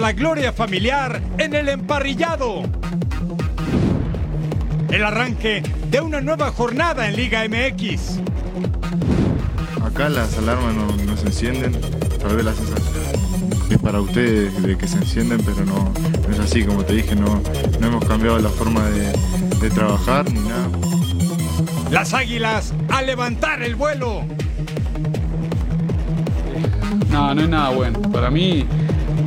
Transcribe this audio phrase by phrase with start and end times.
[0.00, 2.62] Por la gloria familiar en el emparrillado.
[4.88, 8.18] El arranque de una nueva jornada en Liga MX.
[9.84, 11.78] Acá las alarmas no, se encienden,
[12.18, 13.04] tal vez la sensación
[13.68, 15.92] es para ustedes de que se encienden, pero no,
[16.30, 17.42] es así, como te dije, no,
[17.78, 19.12] no hemos cambiado la forma de,
[19.60, 20.70] de trabajar ni nada.
[21.90, 24.24] Las águilas a levantar el vuelo.
[27.10, 28.00] No, no es nada bueno.
[28.00, 28.66] Para mí,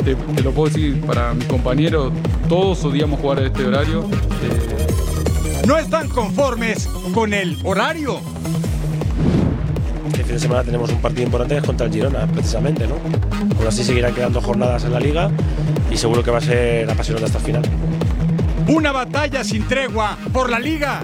[0.04, 2.12] te, lo puedo decir, para mis compañeros,
[2.50, 4.02] todos odiamos jugar a este horario.
[4.02, 8.20] Eh, no están conformes con el horario.
[10.08, 12.96] Este fin de semana tenemos un partido importante contra el Girona, precisamente, ¿no?
[13.58, 15.32] Aún así seguirán quedando jornadas en la liga
[15.90, 17.64] y seguro que va a ser apasionante hasta el final.
[18.68, 21.04] Una batalla sin tregua por la liga.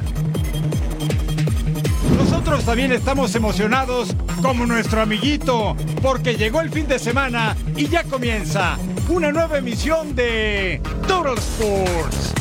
[2.18, 8.04] Nosotros también estamos emocionados como nuestro amiguito, porque llegó el fin de semana y ya
[8.04, 8.78] comienza
[9.10, 12.34] una nueva emisión de Total Sports.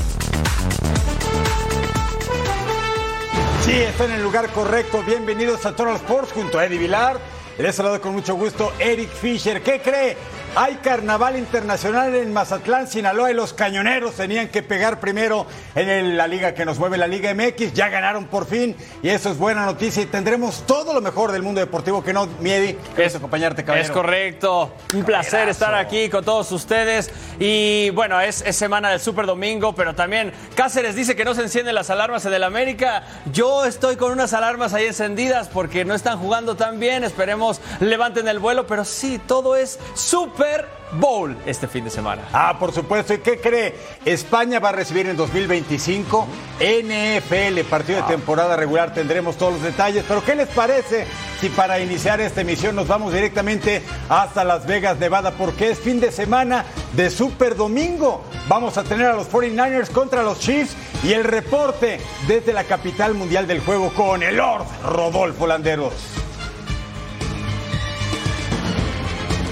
[3.64, 5.02] Sí, está en el lugar correcto.
[5.06, 7.18] Bienvenidos a Total Sports junto a Eddie Vilar.
[7.58, 9.62] Les saludo con mucho gusto Eric Fisher.
[9.62, 10.16] ¿Qué cree?
[10.60, 16.26] Hay carnaval internacional en Mazatlán, Sinaloa y los cañoneros tenían que pegar primero en la
[16.26, 17.74] liga que nos mueve la Liga MX.
[17.74, 21.44] Ya ganaron por fin y eso es buena noticia y tendremos todo lo mejor del
[21.44, 22.76] mundo deportivo que no, Miedi.
[22.96, 23.86] Es acompañarte, caballero.
[23.86, 24.72] Es correcto.
[24.96, 27.08] Un placer estar aquí con todos ustedes.
[27.38, 31.76] Y bueno, es, semana del Super Domingo, pero también Cáceres dice que no se encienden
[31.76, 33.04] las alarmas en el América.
[33.32, 37.04] Yo estoy con unas alarmas ahí encendidas porque no están jugando tan bien.
[37.04, 42.22] Esperemos levanten el vuelo, pero sí, todo es súper Super Bowl este fin de semana.
[42.32, 43.12] Ah, por supuesto.
[43.12, 43.74] ¿Y qué cree?
[44.06, 46.26] España va a recibir en 2025
[46.58, 48.94] NFL, partido de temporada regular.
[48.94, 50.04] Tendremos todos los detalles.
[50.08, 51.06] Pero ¿qué les parece
[51.40, 55.32] si para iniciar esta emisión nos vamos directamente hasta Las Vegas, Nevada?
[55.32, 58.24] Porque es fin de semana de Super Domingo.
[58.48, 63.12] Vamos a tener a los 49ers contra los Chiefs y el reporte desde la capital
[63.12, 66.27] mundial del juego con el Lord Rodolfo Landeros.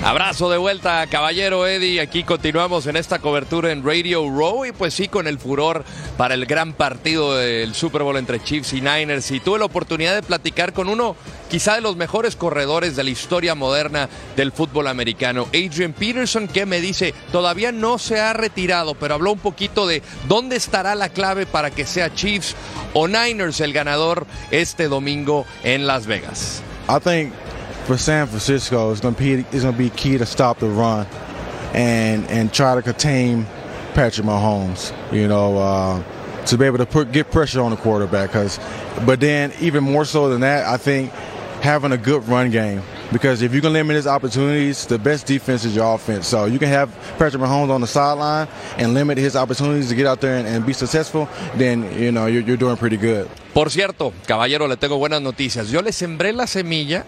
[0.07, 2.01] Abrazo de vuelta, caballero Eddie.
[2.01, 5.85] Aquí continuamos en esta cobertura en Radio Row y pues sí, con el furor
[6.17, 9.29] para el gran partido del Super Bowl entre Chiefs y Niners.
[9.33, 11.17] Y tuve la oportunidad de platicar con uno
[11.51, 16.67] quizá de los mejores corredores de la historia moderna del fútbol americano, Adrian Peterson, que
[16.67, 21.09] me dice, todavía no se ha retirado, pero habló un poquito de dónde estará la
[21.09, 22.55] clave para que sea Chiefs
[22.95, 26.63] o Niners el ganador este domingo en Las Vegas.
[27.87, 30.69] For San Francisco is going to be is going to be key to stop the
[30.69, 31.07] run
[31.73, 33.47] and and try to contain
[33.95, 34.93] Patrick Mahomes.
[35.13, 36.03] You know, uh,
[36.47, 38.33] to be able to put get pressure on the quarterback.
[38.33, 38.59] Cause,
[39.07, 41.13] but then even more so than that, I think
[41.63, 42.83] having a good run game.
[43.13, 46.27] Because if you can limit his opportunities, the best defense is your offense.
[46.27, 48.49] So you can have Patrick Mahomes on the sideline
[48.79, 52.27] and limit his opportunities to get out there and, and be successful, then you know
[52.27, 53.29] you're, you're doing pretty good.
[53.55, 55.71] Por cierto, caballero, le tengo buenas noticias.
[55.71, 57.07] Yo le sembré la semilla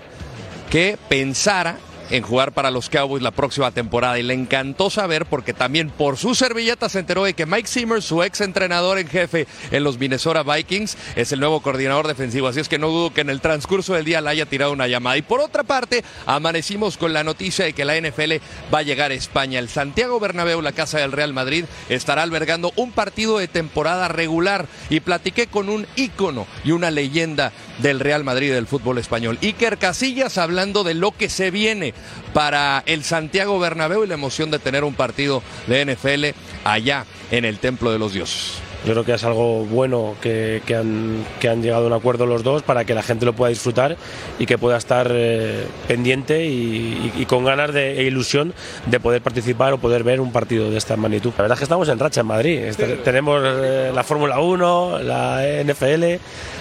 [0.70, 1.76] que pensara
[2.10, 6.16] en jugar para los Cowboys la próxima temporada y le encantó saber porque también por
[6.16, 9.98] su servilleta se enteró de que Mike Zimmer, su ex entrenador en jefe en los
[9.98, 13.40] Minnesota Vikings, es el nuevo coordinador defensivo, así es que no dudo que en el
[13.40, 15.16] transcurso del día le haya tirado una llamada.
[15.16, 18.34] Y por otra parte, amanecimos con la noticia de que la NFL
[18.72, 19.58] va a llegar a España.
[19.58, 24.66] El Santiago Bernabéu, la casa del Real Madrid, estará albergando un partido de temporada regular
[24.90, 29.78] y platiqué con un ícono y una leyenda del Real Madrid del fútbol español, Iker
[29.78, 31.94] Casillas, hablando de lo que se viene
[32.32, 37.44] para el Santiago Bernabéu y la emoción de tener un partido de NFL allá en
[37.44, 38.67] el Templo de los Dioses.
[38.84, 42.84] Yo creo que es algo bueno que, han, llegado a un acuerdo los dos para
[42.84, 43.96] que la gente lo pueda disfrutar
[44.38, 48.54] y que pueda estar eh, pendiente y, con ganas de, e ilusión
[48.86, 51.32] de poder participar o poder ver un partido de esta magnitud.
[51.36, 52.58] La verdad es que estamos en racha en Madrid.
[52.58, 56.04] Este, tenemos eh, la Fórmula 1, la NFL.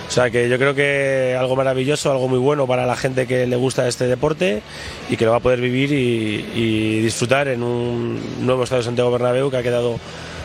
[0.07, 3.45] O sea que yo creo que algo maravilloso, algo muy bueno para la gente que
[3.45, 4.61] le gusta este deporte
[5.09, 9.11] y que lo va a poder vivir y, y disfrutar en un nuevo estadio Santiago
[9.11, 9.99] Bernabéu que ha quedado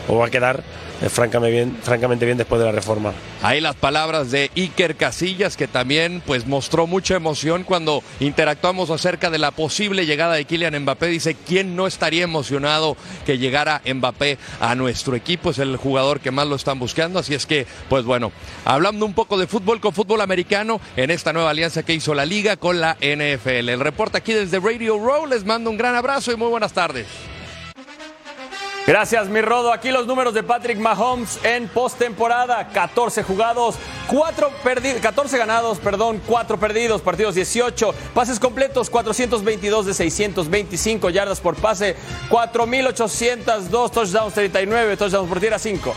[0.07, 0.63] o va a quedar
[1.01, 3.13] eh, francamente, bien, francamente bien después de la reforma.
[3.41, 9.29] Ahí las palabras de Iker Casillas, que también pues, mostró mucha emoción cuando interactuamos acerca
[9.29, 11.07] de la posible llegada de Kylian Mbappé.
[11.07, 12.95] Dice, ¿quién no estaría emocionado
[13.25, 15.49] que llegara Mbappé a nuestro equipo?
[15.49, 17.19] Es el jugador que más lo están buscando.
[17.19, 18.31] Así es que, pues bueno,
[18.63, 22.25] hablando un poco de fútbol con fútbol americano en esta nueva alianza que hizo la
[22.25, 23.69] liga con la NFL.
[23.69, 25.25] El reporte aquí desde Radio Row.
[25.25, 27.07] Les mando un gran abrazo y muy buenas tardes.
[28.85, 29.71] Gracias, mi Rodo.
[29.71, 32.67] Aquí los números de Patrick Mahomes en postemporada.
[32.67, 33.75] 14 jugados,
[34.07, 41.39] 4 perdidos, 14 ganados, perdón, 4 perdidos, partidos 18, pases completos 422 de 625 yardas
[41.39, 41.95] por pase,
[42.27, 45.93] 4802 touchdowns 39, touchdowns por tierra 5.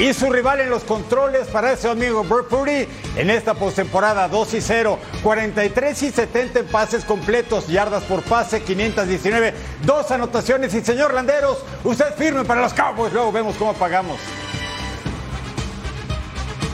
[0.00, 4.54] Y su rival en los controles para ese amigo Burt Purdy en esta postemporada 2
[4.54, 9.52] y 0, 43 y 70 en pases completos, yardas por pase, 519,
[9.84, 10.72] dos anotaciones.
[10.72, 14.18] Y señor Landeros, usted firme para los Cowboys, luego vemos cómo pagamos.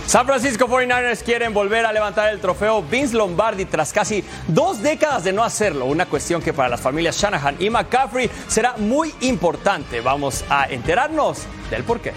[0.06, 5.24] San Francisco 49ers quieren volver a levantar el trofeo Vince Lombardi tras casi dos décadas
[5.24, 5.86] de no hacerlo.
[5.86, 10.00] Una cuestión que para las familias Shanahan y McCaffrey será muy importante.
[10.00, 11.40] Vamos a enterarnos
[11.70, 12.12] del porqué.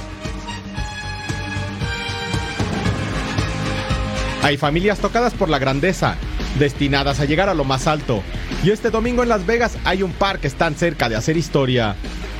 [4.41, 6.15] Hay familias tocadas por la grandeza,
[6.57, 8.23] destinadas a llegar a lo más alto.
[8.63, 11.95] Y este domingo en Las Vegas hay un par que están cerca de hacer historia.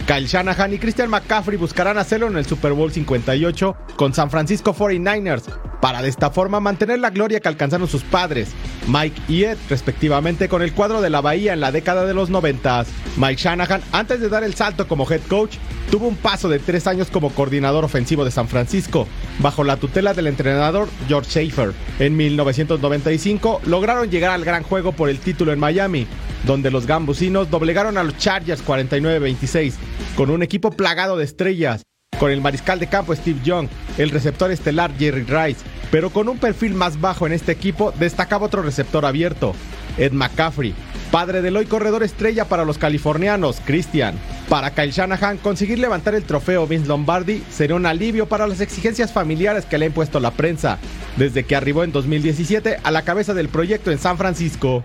[0.08, 4.74] Kyle Shanahan y Christian McCaffrey buscarán hacerlo en el Super Bowl 58 con San Francisco
[4.74, 5.44] 49ers,
[5.82, 8.50] para de esta forma mantener la gloria que alcanzaron sus padres,
[8.88, 12.30] Mike y Ed, respectivamente con el cuadro de la Bahía en la década de los
[12.30, 12.86] 90.
[13.18, 15.56] Mike Shanahan, antes de dar el salto como head coach,
[15.92, 19.08] tuvo un paso de tres años como coordinador ofensivo de San Francisco,
[19.40, 21.74] bajo la tutela del entrenador George Schaefer.
[22.00, 26.08] En 1995 lograron llegar al gran juego por el título en Miami,
[26.46, 29.74] donde los gambusinos doblegaron a los Chargers 49-26,
[30.16, 31.84] con un equipo plagado de estrellas,
[32.18, 33.68] con el mariscal de campo Steve Young,
[33.98, 38.46] el receptor estelar Jerry Rice, pero con un perfil más bajo en este equipo destacaba
[38.46, 39.56] otro receptor abierto,
[39.98, 40.76] Ed McCaffrey,
[41.12, 44.16] padre del hoy corredor estrella para los californianos, Christian.
[44.48, 49.12] Para Kyle Shanahan, conseguir levantar el trofeo Vince Lombardi sería un alivio para las exigencias
[49.12, 50.78] familiares que le ha impuesto la prensa,
[51.18, 54.84] desde que arribó en 2017 a la cabeza del proyecto en San Francisco.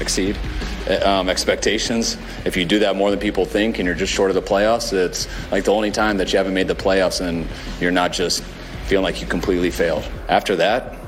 [0.00, 0.36] Exceed
[1.04, 2.16] um, expectations.
[2.44, 4.92] If you do that more than people think and you're just short of the playoffs,
[4.92, 7.46] it's like the only time that you haven't made the playoffs and
[7.80, 8.42] you're not just
[8.86, 10.04] feeling like you completely failed.
[10.28, 10.99] After that,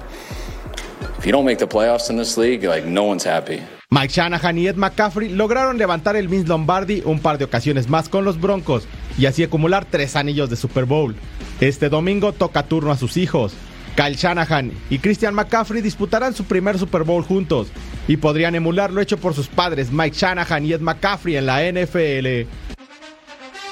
[1.22, 3.62] if you don't make the playoffs in this league, like no one's happy.
[3.90, 8.08] Mike Shanahan y Ed McCaffrey lograron levantar el Vince Lombardi un par de ocasiones más
[8.08, 11.14] con los Broncos y así acumular tres anillos de Super Bowl.
[11.60, 13.54] Este domingo toca turno a sus hijos.
[13.94, 17.68] Kyle Shanahan y Christian McCaffrey disputarán su primer Super Bowl juntos
[18.08, 21.62] y podrían emular lo hecho por sus padres Mike Shanahan y Ed McCaffrey en la
[21.62, 22.48] NFL.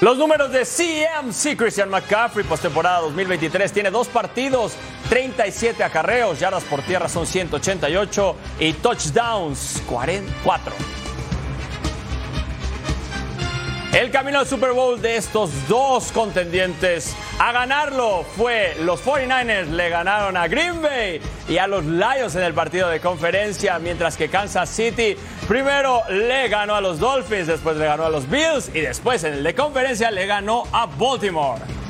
[0.01, 4.73] Los números de CMC Christian McCaffrey postemporada 2023 tiene dos partidos,
[5.11, 10.73] 37 acarreos, yardas por tierra son 188 y touchdowns 44.
[13.91, 19.89] El camino al Super Bowl de estos dos contendientes a ganarlo fue los 49ers le
[19.89, 21.19] ganaron a Green Bay
[21.49, 26.47] y a los Lions en el partido de conferencia, mientras que Kansas City primero le
[26.47, 29.55] ganó a los Dolphins, después le ganó a los Bills y después en el de
[29.55, 31.80] conferencia le ganó a Baltimore.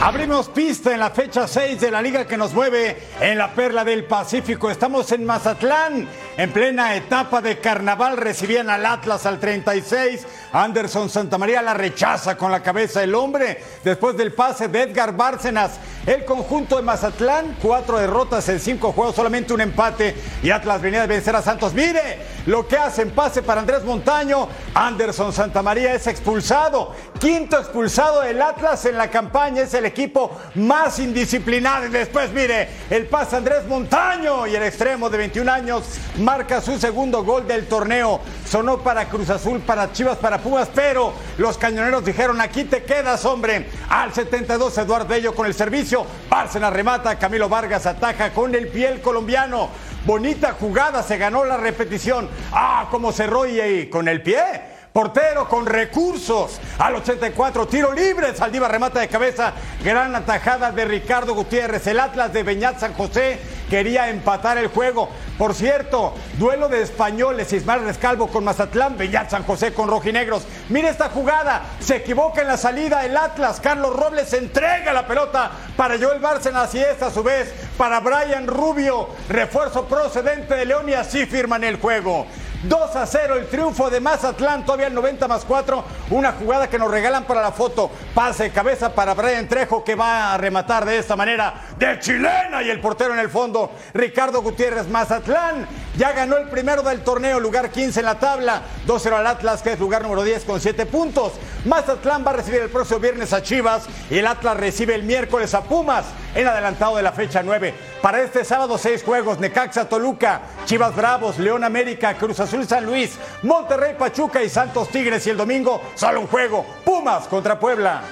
[0.00, 3.82] Abrimos pista en la fecha 6 de la liga que nos mueve en la perla
[3.82, 4.70] del Pacífico.
[4.70, 6.06] Estamos en Mazatlán,
[6.36, 8.18] en plena etapa de carnaval.
[8.18, 10.26] Recibían al Atlas al 36.
[10.52, 13.62] Anderson Santamaría la rechaza con la cabeza el hombre.
[13.84, 15.72] Después del pase de Edgar Bárcenas,
[16.06, 20.14] el conjunto de Mazatlán, cuatro derrotas en cinco juegos, solamente un empate.
[20.42, 21.74] Y Atlas venía de vencer a Santos.
[21.74, 24.48] Mire lo que hacen, pase para Andrés Montaño.
[24.72, 26.94] Anderson Santamaría es expulsado.
[27.18, 29.62] Quinto expulsado del Atlas en la campaña.
[29.62, 31.86] Es el equipo más indisciplinado.
[31.86, 35.82] Y después, mire, el pase Andrés Montaño y el extremo de 21 años
[36.18, 38.20] marca su segundo gol del torneo.
[38.48, 43.24] Sonó para Cruz Azul, para Chivas, para Pumas, pero los cañoneros dijeron: aquí te quedas,
[43.24, 43.68] hombre.
[43.88, 46.06] Al 72, Eduardo Bello con el servicio.
[46.28, 49.70] Bárcena remata, Camilo Vargas ataja con el pie el colombiano.
[50.04, 52.28] Bonita jugada, se ganó la repetición.
[52.52, 54.75] Ah, cómo cerró y con el pie.
[54.96, 56.58] Portero con recursos.
[56.78, 58.34] Al 84, tiro libre.
[58.34, 59.52] Saldívar remata de cabeza.
[59.84, 61.86] Gran atajada de Ricardo Gutiérrez.
[61.86, 63.38] El Atlas de Beñat San José
[63.68, 65.10] quería empatar el juego.
[65.36, 67.52] Por cierto, duelo de españoles.
[67.52, 68.96] Ismael Rescalvo con Mazatlán.
[68.96, 70.46] Beñat San José con rojinegros.
[70.70, 71.64] Mire esta jugada.
[71.78, 73.60] Se equivoca en la salida el Atlas.
[73.60, 78.46] Carlos Robles entrega la pelota para Joel Bárcenas y esta a su vez para Brian
[78.46, 79.10] Rubio.
[79.28, 82.24] Refuerzo procedente de León y así firman el juego.
[82.62, 85.84] 2 a 0 el triunfo de Mazatlán, todavía el 90 más 4.
[86.10, 87.90] Una jugada que nos regalan para la foto.
[88.14, 92.62] Pase de cabeza para Brian Trejo que va a rematar de esta manera de chilena
[92.62, 93.72] y el portero en el fondo.
[93.94, 98.62] Ricardo Gutiérrez Mazatlán Ya ganó el primero del torneo, lugar 15 en la tabla.
[98.86, 101.32] 2-0 al Atlas, que es lugar número 10 con 7 puntos.
[101.64, 105.54] Mazatlán va a recibir el próximo viernes a Chivas y el Atlas recibe el miércoles
[105.54, 107.74] a Pumas en adelantado de la fecha 9.
[108.02, 113.16] Para este sábado, seis juegos: Necaxa, Toluca, Chivas Bravos, León América, Cruz Azul San Luis,
[113.42, 115.26] Monterrey Pachuca y Santos Tigres.
[115.26, 118.02] Y el domingo, solo un juego: Pumas contra Puebla.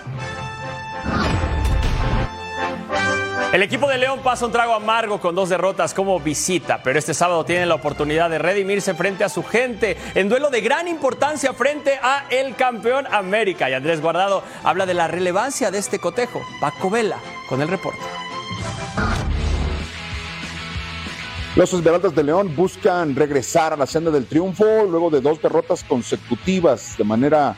[3.53, 7.15] El equipo de León pasa un trago amargo con dos derrotas como visita, pero este
[7.15, 11.53] sábado tienen la oportunidad de redimirse frente a su gente en duelo de gran importancia
[11.53, 13.71] frente a el campeón América.
[13.71, 16.43] Y Andrés Guardado habla de la relevancia de este cotejo.
[16.61, 18.01] Paco Vela con el reporte.
[21.55, 25.85] Los Esmeraldas de León buscan regresar a la senda del triunfo luego de dos derrotas
[25.85, 27.55] consecutivas de manera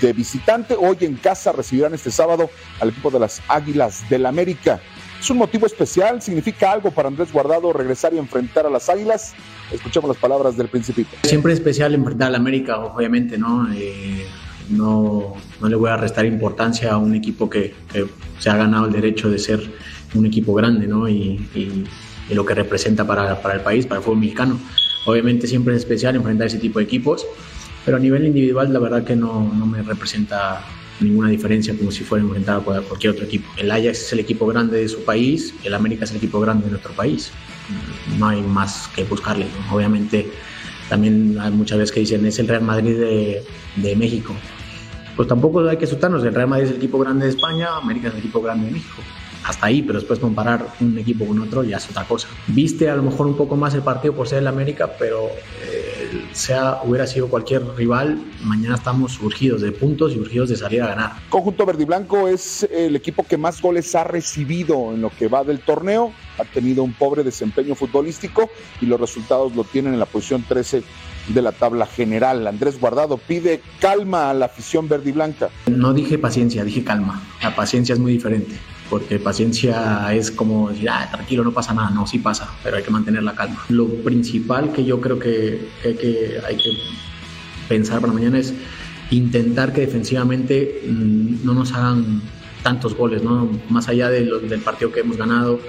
[0.00, 0.74] de visitante.
[0.74, 2.48] Hoy en casa recibirán este sábado
[2.80, 4.80] al equipo de las Águilas del América.
[5.24, 6.20] ¿Es un motivo especial?
[6.20, 9.32] ¿Significa algo para Andrés Guardado regresar y enfrentar a las Águilas?
[9.72, 11.08] Escuchemos las palabras del Principito.
[11.22, 13.66] Siempre es especial enfrentar al América, obviamente, ¿no?
[13.72, 14.26] Eh,
[14.68, 18.06] no, no le voy a restar importancia a un equipo que, que,
[18.38, 19.60] se ha ganado el derecho de ser
[20.12, 21.08] un equipo grande, ¿no?
[21.08, 21.86] Y, y,
[22.28, 24.58] y lo que representa para, para el país, para el fútbol mexicano.
[25.06, 27.26] Obviamente siempre es especial enfrentar ese tipo de equipos,
[27.86, 30.66] pero a nivel individual la verdad que no, no me representa
[31.00, 33.48] ninguna diferencia como si fuera enfrentar a cualquier otro equipo.
[33.56, 36.64] El Ajax es el equipo grande de su país, el América es el equipo grande
[36.64, 37.32] de nuestro país.
[38.18, 39.46] No hay más que buscarle.
[39.46, 39.76] ¿no?
[39.76, 40.30] Obviamente
[40.88, 43.44] también hay muchas veces que dicen es el Real Madrid de,
[43.76, 44.34] de México.
[45.16, 48.08] Pues tampoco hay que asustarnos, el Real Madrid es el equipo grande de España, América
[48.08, 49.02] es el equipo grande de México
[49.44, 52.28] hasta ahí, pero después comparar un equipo con otro ya es otra cosa.
[52.46, 55.28] Viste a lo mejor un poco más el partido por ser el América, pero
[55.62, 55.93] eh,
[56.32, 60.88] sea hubiera sido cualquier rival, mañana estamos urgidos de puntos y urgidos de salir a
[60.88, 61.12] ganar.
[61.28, 65.28] Conjunto Verde y Blanco es el equipo que más goles ha recibido en lo que
[65.28, 66.12] va del torneo.
[66.38, 70.82] Ha tenido un pobre desempeño futbolístico y los resultados lo tienen en la posición 13
[71.28, 72.46] de la tabla general.
[72.46, 75.50] Andrés Guardado pide calma a la afición verde y blanca.
[75.66, 77.22] No dije paciencia, dije calma.
[77.42, 78.56] La paciencia es muy diferente
[78.90, 82.82] porque paciencia es como decir, ah, tranquilo, no pasa nada, no, sí pasa, pero hay
[82.82, 83.64] que mantener la calma.
[83.68, 85.94] Lo principal que yo creo que, hay
[86.56, 86.72] que
[87.68, 88.52] pensar para mañana es
[89.10, 92.22] intentar que defensivamente mmm, no nos hagan
[92.62, 93.50] tantos goles, ¿no?
[93.68, 95.60] más allá del partido que hemos ganado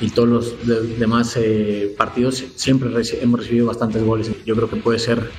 [0.00, 4.30] y todos los de, demás eh, partidos, siempre hemos recibido bastantes goles.
[4.46, 5.30] Yo creo que puede ser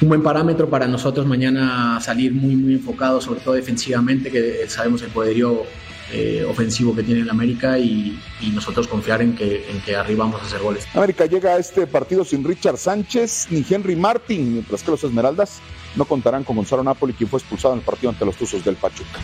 [0.00, 5.02] un buen parámetro para nosotros mañana salir muy, muy enfocados, sobre todo defensivamente, que sabemos
[5.02, 5.64] el poderío
[6.12, 8.20] eh, ofensivo que tiene el América y,
[8.52, 10.86] nosotros confiar en que, arriba vamos a hacer goles.
[10.94, 15.60] América llega a este partido sin Richard Sánchez ni Henry Martin, mientras que los Esmeraldas
[15.96, 18.76] no contarán con Gonzalo Napoli, quien fue expulsado en el partido ante los Tuzos del
[18.76, 19.20] Pachuca.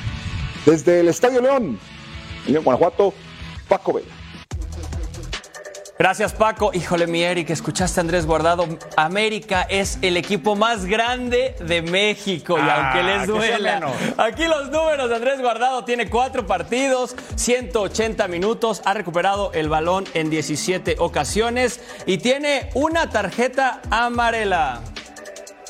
[0.65, 1.79] Desde el Estadio León,
[2.47, 3.15] en Guanajuato,
[3.69, 4.20] Paco Vela.
[6.01, 6.71] Gracias, Paco.
[6.73, 8.67] Híjole, mi Eric, escuchaste a Andrés Guardado.
[8.97, 12.57] América es el equipo más grande de México.
[12.57, 18.29] Y Ah, aunque les duela, aquí los números de Andrés Guardado tiene cuatro partidos, 180
[18.29, 24.81] minutos, ha recuperado el balón en 17 ocasiones y tiene una tarjeta amarela.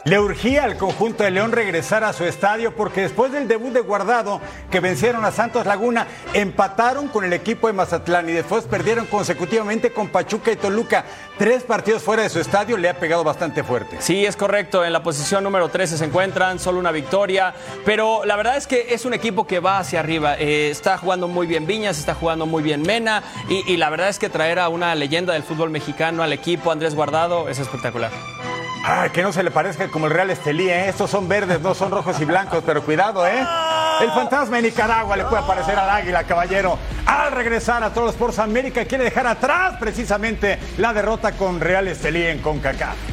[0.05, 3.81] Le urgía al conjunto de León regresar a su estadio porque después del debut de
[3.81, 4.41] Guardado,
[4.71, 9.93] que vencieron a Santos Laguna, empataron con el equipo de Mazatlán y después perdieron consecutivamente
[9.93, 11.05] con Pachuca y Toluca.
[11.37, 13.97] Tres partidos fuera de su estadio le ha pegado bastante fuerte.
[14.01, 14.87] Sí, es correcto.
[14.87, 17.53] En la posición número 13 se encuentran, solo una victoria.
[17.85, 20.35] Pero la verdad es que es un equipo que va hacia arriba.
[20.39, 23.23] Eh, está jugando muy bien Viñas, está jugando muy bien Mena.
[23.51, 26.73] Y, y la verdad es que traer a una leyenda del fútbol mexicano al equipo,
[26.73, 28.11] Andrés Guardado, es espectacular.
[28.83, 30.89] Ay, que no se le parezca como el Real Estelí, ¿eh?
[30.89, 33.47] Estos son verdes, no son rojos y blancos, pero cuidado, ¿eh?
[34.01, 36.79] El fantasma de Nicaragua le puede aparecer al águila, caballero.
[37.05, 42.25] Al regresar a todos por América, quiere dejar atrás precisamente la derrota con Real Estelí
[42.25, 43.10] en CONCACAF.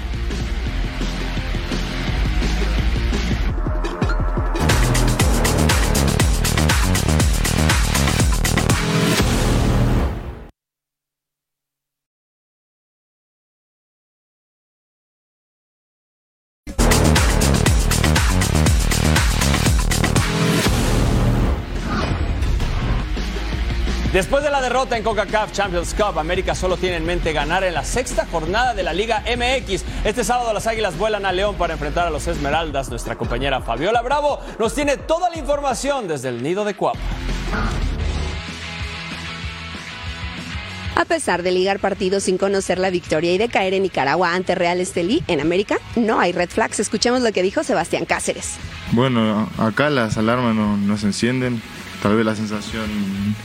[24.77, 28.75] Derrota en CONCACAF Champions Cup, América solo tiene en mente ganar en la sexta jornada
[28.75, 29.84] de la Liga MX.
[30.03, 32.88] Este sábado las Águilas vuelan a León para enfrentar a los Esmeraldas.
[32.88, 37.00] Nuestra compañera Fabiola Bravo nos tiene toda la información desde el nido de Cuapa.
[40.96, 44.53] A pesar de ligar partidos sin conocer la victoria y de caer en Nicaragua ante
[44.53, 46.79] Real Estelí, en América no hay red flags.
[46.79, 48.57] Escuchemos lo que dijo Sebastián Cáceres.
[48.91, 51.63] Bueno, acá las alarmas no, no se encienden.
[52.01, 52.86] Tal vez la sensación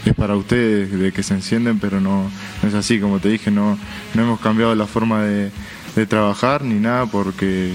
[0.05, 2.31] es para ustedes de que se encienden, pero no,
[2.63, 3.01] no es así.
[3.01, 3.79] Como te dije, no,
[4.15, 5.51] no hemos cambiado la forma de,
[5.97, 7.73] de trabajar ni nada porque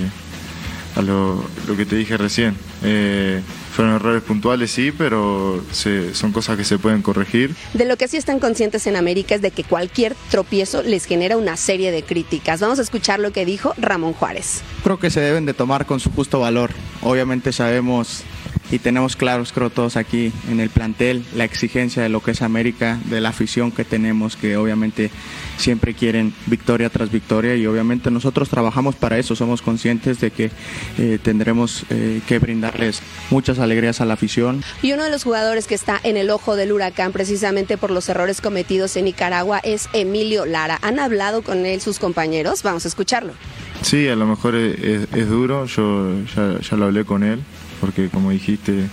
[0.96, 2.56] a lo, lo que te dije recién.
[2.84, 3.42] Eh,
[3.74, 7.54] fueron errores puntuales, sí, pero se- son cosas que se pueden corregir.
[7.76, 11.38] De lo que sí están conscientes en América es de que cualquier tropiezo les genera
[11.38, 12.60] una serie de críticas.
[12.60, 14.62] Vamos a escuchar lo que dijo Ramón Juárez.
[14.84, 16.72] creo que se deben de tomar con su justo valor.
[17.04, 18.24] Obviamente sabemos
[18.72, 22.42] y tenemos claros, creo todos aquí en el plantel, la exigencia de lo que es
[22.42, 25.10] América, de la afición que tenemos, que obviamente
[25.58, 30.52] siempre quieren victoria tras victoria y obviamente nosotros trabajamos para eso, somos conscientes de que
[30.98, 34.64] eh, tendremos eh, que brindarles muchas alegrías a la afición.
[34.82, 38.08] Y uno de los jugadores que está en el ojo del huracán precisamente por los
[38.10, 40.78] errores cometidos en Nicaragua es Emilio Lara.
[40.82, 42.64] ¿Han hablado con él sus compañeros?
[42.64, 43.34] Vamos a escucharlo.
[43.82, 47.40] Sí, a lo mejor es, es- es duro, yo ya, ya lo hablé con él,
[47.80, 48.88] porque como dijiste,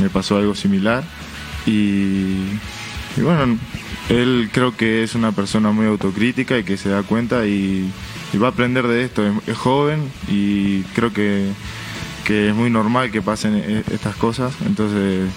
[0.00, 1.04] me pasó algo similar.
[1.66, 2.36] Y,
[3.20, 3.58] bueno,
[4.08, 7.90] él creo que es una persona muy autocrítica y que se da cuenta y,
[8.40, 9.22] va a aprender de esto.
[9.46, 11.48] Es, joven y creo que,
[12.24, 14.54] que es muy normal que pasen e- estas cosas.
[14.66, 15.28] Entonces,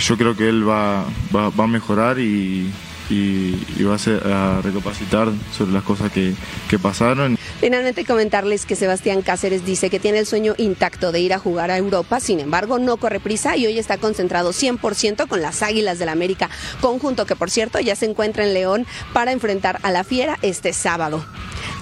[0.00, 1.04] yo creo que él va,
[1.34, 2.70] va a mejorar y,
[3.12, 6.34] y- y a, recapacitar sobre las cosas que,
[6.68, 7.36] que pasaron.
[7.60, 11.70] Finalmente comentarles que Sebastián Cáceres dice que tiene el sueño intacto de ir a jugar
[11.70, 15.98] a Europa, sin embargo no corre prisa y hoy está concentrado 100% con las Águilas
[15.98, 16.50] del América,
[16.80, 20.72] conjunto que por cierto ya se encuentra en León para enfrentar a la Fiera este
[20.72, 21.24] sábado.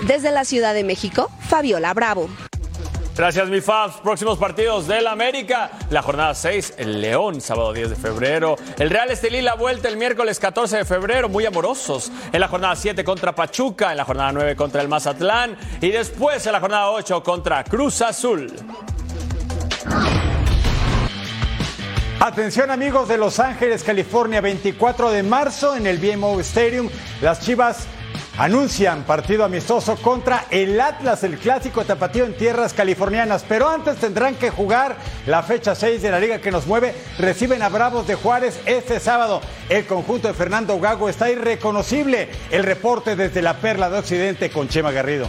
[0.06, 2.28] Desde la Ciudad de México, Fabiola Bravo.
[3.16, 3.96] Gracias, mi Fabs.
[3.96, 5.70] Próximos partidos del América.
[5.90, 8.56] La jornada 6, el León, sábado 10 de febrero.
[8.78, 12.10] El Real Estelí, la vuelta el miércoles 14 de febrero, muy amorosos.
[12.32, 16.46] En la jornada 7 contra Pachuca, en la jornada 9 contra el Mazatlán y después
[16.46, 18.52] en la jornada 8 contra Cruz Azul.
[22.20, 26.88] Atención amigos de Los Ángeles, California, 24 de marzo en el BMO Stadium.
[27.22, 27.86] Las Chivas
[28.40, 33.44] anuncian partido amistoso contra el Atlas, el clásico tapatío en tierras californianas.
[33.46, 36.94] Pero antes tendrán que jugar la fecha 6 de la liga que nos mueve.
[37.18, 39.42] Reciben a Bravos de Juárez este sábado.
[39.68, 42.30] El conjunto de Fernando Gago está irreconocible.
[42.50, 45.28] El reporte desde la Perla de Occidente con Chema Garrido.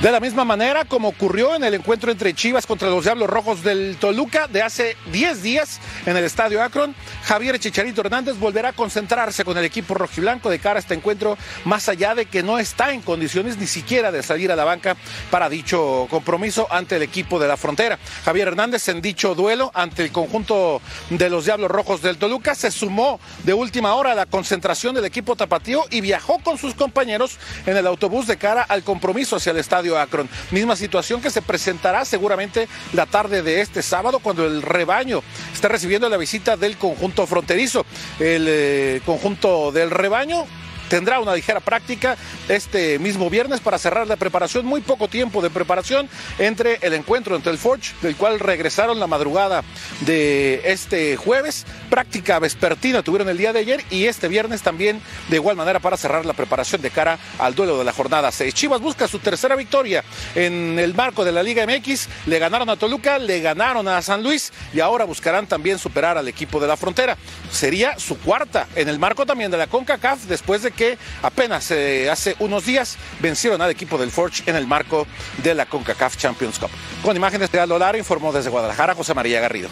[0.00, 3.62] De la misma manera como ocurrió en el encuentro entre Chivas contra los Diablos Rojos
[3.62, 8.72] del Toluca de hace 10 días en el Estadio Akron, Javier Chicharito Hernández volverá a
[8.74, 12.58] concentrarse con el equipo rojiblanco de cara a este encuentro, más allá de que no
[12.58, 14.98] está en condiciones ni siquiera de salir a la banca
[15.30, 17.98] para dicho compromiso ante el equipo de la frontera.
[18.22, 22.70] Javier Hernández en dicho duelo ante el conjunto de los Diablos Rojos del Toluca se
[22.70, 27.38] sumó de última hora a la concentración del equipo tapatío y viajó con sus compañeros
[27.64, 30.28] en el autobús de cara al compromiso hacia el estadio Akron.
[30.50, 35.22] Misma situación que se presentará seguramente la tarde de este sábado cuando el rebaño
[35.52, 37.86] esté recibiendo la visita del conjunto fronterizo.
[38.18, 40.46] El eh, conjunto del rebaño
[40.88, 42.16] tendrá una ligera práctica
[42.48, 47.36] este mismo viernes para cerrar la preparación, muy poco tiempo de preparación entre el encuentro
[47.36, 49.64] entre el Forge, del cual regresaron la madrugada
[50.00, 55.36] de este jueves, práctica vespertina tuvieron el día de ayer y este viernes también de
[55.36, 58.54] igual manera para cerrar la preparación de cara al duelo de la jornada 6.
[58.54, 62.76] Chivas busca su tercera victoria en el marco de la Liga MX, le ganaron a
[62.76, 66.76] Toluca, le ganaron a San Luis y ahora buscarán también superar al equipo de la
[66.76, 67.16] frontera.
[67.50, 72.08] Sería su cuarta en el marco también de la CONCACAF después de que apenas eh,
[72.10, 75.06] hace unos días vencieron al equipo del Forge en el marco
[75.42, 76.70] de la CONCACAF Champions Cup.
[77.02, 79.68] Con imágenes de Aldo Lara informó desde Guadalajara José María Garrido.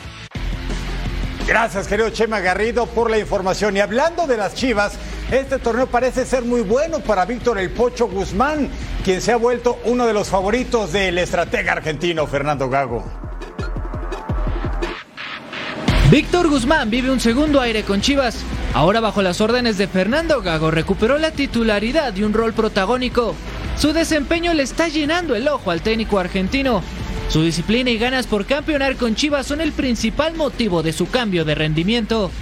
[1.47, 3.77] Gracias, querido Chema Garrido, por la información.
[3.77, 4.95] Y hablando de las Chivas,
[5.31, 8.71] este torneo parece ser muy bueno para Víctor El Pocho Guzmán,
[9.05, 13.05] quien se ha vuelto uno de los favoritos del estratega argentino Fernando Gago.
[16.11, 18.37] Víctor Guzmán vive un segundo aire con Chivas.
[18.75, 23.37] Ahora bajo las órdenes de Fernando Gago recuperó la titularidad y un rol protagónico.
[23.79, 26.83] Su desempeño le está llenando el ojo al técnico argentino.
[27.29, 31.45] Su disciplina y ganas por campeonar con Chivas son el principal motivo de su cambio
[31.45, 32.33] de rendimiento.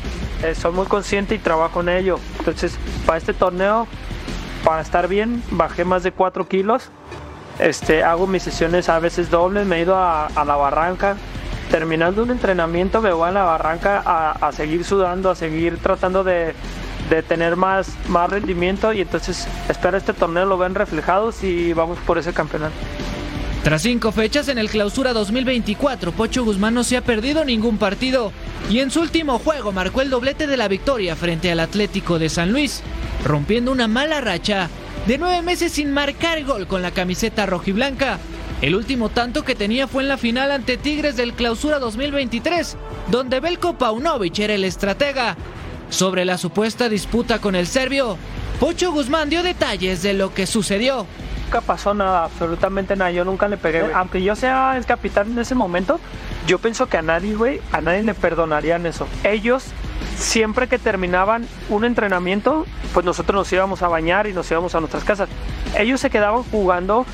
[0.43, 2.19] Eh, soy muy consciente y trabajo en ello.
[2.39, 3.87] Entonces, para este torneo,
[4.65, 6.89] para estar bien, bajé más de 4 kilos.
[7.59, 11.19] Este, hago mis sesiones a veces dobles, me he ido a, a la barranca.
[11.73, 16.55] Terminando un entrenamiento, me voy a la barranca a, seguir sudando, a seguir tratando de,
[17.09, 18.93] de tener más, más rendimiento.
[18.93, 22.75] Y entonces, espero este torneo lo ven reflejados y vamos por ese campeonato.
[23.65, 28.33] Tras cinco fechas en el Clausura 2024, Pocho Guzmán no se ha perdido ningún partido
[28.69, 32.29] y en su último juego marcó el doblete de la victoria frente al Atlético de
[32.29, 32.83] San Luis,
[33.25, 34.69] rompiendo una mala racha
[35.07, 38.19] de nueve meses sin marcar gol con la camiseta rojiblanca.
[38.63, 42.77] El último tanto que tenía fue en la final ante Tigres del Clausura 2023,
[43.11, 45.37] donde Belko Paunovic era el estratega.
[45.91, 48.17] Sobre la supuesta disputa con el serbio,
[48.61, 51.07] Pocho Guzmán dio detalles de lo que sucedió.
[51.47, 53.11] Nunca pasó nada, absolutamente nada.
[53.11, 53.83] Yo nunca le pegué.
[53.83, 53.93] güey.
[53.95, 55.99] Aunque yo sea el capitán en ese momento,
[56.47, 59.09] yo pienso que a nadie, güey, a nadie le perdonarían eso.
[59.25, 59.65] Ellos,
[60.17, 64.79] siempre que terminaban un entrenamiento, pues nosotros nos íbamos a bañar y nos íbamos a
[64.79, 65.29] nuestras casas.
[65.77, 67.05] Ellos se quedaban jugando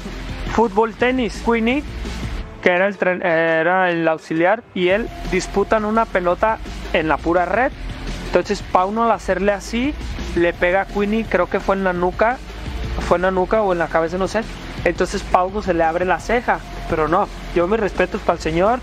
[0.58, 1.40] fútbol, tenis.
[1.46, 1.84] Queenie,
[2.64, 6.58] que era el, era el auxiliar, y él disputan una pelota
[6.92, 7.70] en la pura red.
[8.26, 9.94] Entonces Pauno al hacerle así,
[10.34, 12.38] le pega a Queenie, creo que fue en la nuca,
[13.06, 14.40] fue en la nuca o en la cabeza, no sé.
[14.84, 16.58] Entonces Pauno se le abre la ceja,
[16.90, 18.80] pero no, yo me respeto para el señor.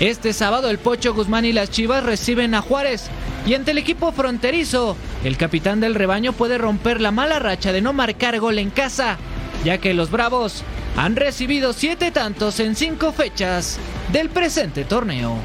[0.00, 3.08] Este sábado el Pocho Guzmán y las Chivas reciben a Juárez.
[3.46, 7.82] Y ante el equipo fronterizo, el capitán del rebaño puede romper la mala racha de
[7.82, 9.16] no marcar gol en casa,
[9.64, 10.62] ya que los Bravos
[10.96, 13.78] han recibido siete tantos en cinco fechas
[14.12, 15.36] del presente torneo.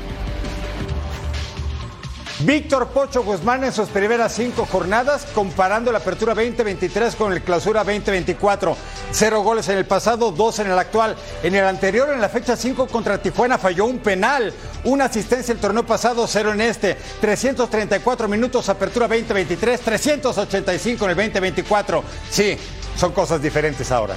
[2.41, 7.83] Víctor Pocho Guzmán en sus primeras cinco jornadas, comparando la apertura 2023 con el clausura
[7.83, 8.77] 2024.
[9.11, 11.17] Cero goles en el pasado, dos en el actual.
[11.43, 14.53] En el anterior, en la fecha 5 contra Tijuana, falló un penal.
[14.85, 16.95] Una asistencia el torneo pasado, cero en este.
[17.19, 22.03] 334 minutos, apertura 2023, 385 en el 2024.
[22.29, 22.57] Sí,
[22.95, 24.15] son cosas diferentes ahora.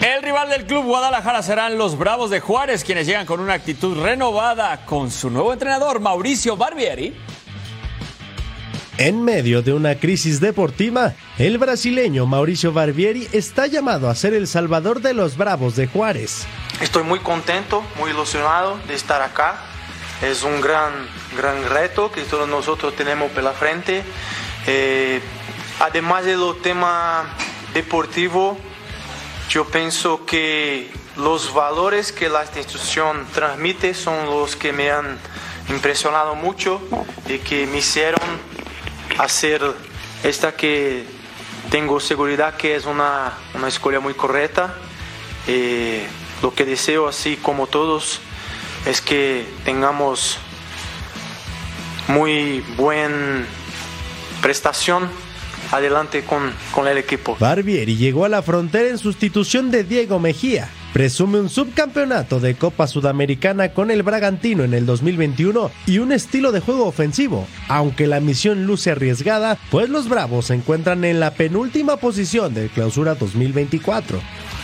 [0.00, 4.00] El rival del club Guadalajara serán los Bravos de Juárez, quienes llegan con una actitud
[4.00, 7.16] renovada con su nuevo entrenador, Mauricio Barbieri.
[8.98, 14.48] En medio de una crisis deportiva, el brasileño Mauricio Barbieri está llamado a ser el
[14.48, 16.46] salvador de los Bravos de Juárez.
[16.80, 19.56] Estoy muy contento, muy ilusionado de estar acá.
[20.20, 20.92] Es un gran,
[21.36, 24.02] gran reto que todos nosotros tenemos por la frente.
[24.70, 25.22] Eh,
[25.80, 27.24] además de lo tema
[27.72, 28.58] deportivo,
[29.48, 35.18] yo pienso que los valores que la institución transmite son los que me han
[35.70, 36.82] impresionado mucho
[37.26, 38.20] y que me hicieron
[39.16, 39.62] hacer
[40.22, 41.06] esta que
[41.70, 44.74] tengo seguridad que es una, una escuela muy correcta.
[45.46, 46.06] Eh,
[46.42, 48.20] lo que deseo, así como todos,
[48.84, 50.36] es que tengamos
[52.06, 53.46] muy buena
[54.42, 55.08] prestación
[55.72, 57.36] adelante con, con el equipo.
[57.38, 60.70] Barbieri llegó a la frontera en sustitución de Diego Mejía.
[60.92, 66.50] Presume un subcampeonato de Copa Sudamericana con el Bragantino en el 2021 y un estilo
[66.50, 71.32] de juego ofensivo, aunque la misión luce arriesgada, pues los Bravos se encuentran en la
[71.34, 74.20] penúltima posición del Clausura 2024.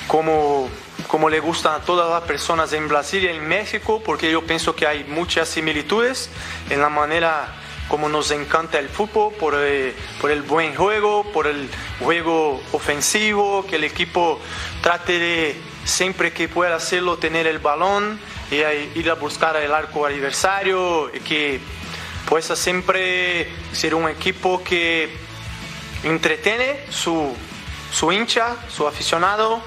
[0.09, 0.69] como,
[1.09, 4.75] como le gustan a todas las personas en Brasil y en México, porque yo pienso
[4.75, 6.31] que hay muchas similitudes
[6.71, 7.55] en la manera
[7.89, 11.69] como nos encanta el fútbol, por, eh, por el buen juego, por el
[12.01, 14.41] juego ofensivo, que el equipo
[14.83, 18.19] trate de siempre que pueda hacerlo tener el balón
[18.51, 21.61] y ir a buscar el arco adversario, y que
[22.29, 25.15] pueda siempre ser un equipo que
[26.05, 27.35] entretiene su,
[27.93, 29.61] su hincha, su aficionado,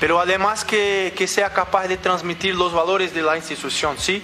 [0.00, 4.22] pero además que, que sea capaz de transmitir los valores de la institución, ¿sí?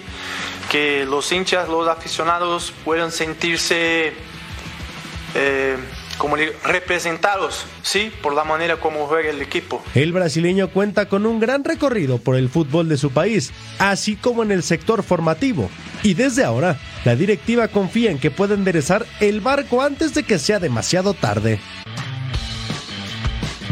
[0.71, 4.13] Que los hinchas, los aficionados puedan sentirse
[5.35, 5.77] eh,
[6.17, 8.11] como representados, ¿sí?
[8.21, 9.83] Por la manera como juega el equipo.
[9.93, 14.43] El brasileño cuenta con un gran recorrido por el fútbol de su país, así como
[14.43, 15.69] en el sector formativo.
[16.03, 20.39] Y desde ahora, la directiva confía en que pueda enderezar el barco antes de que
[20.39, 21.59] sea demasiado tarde.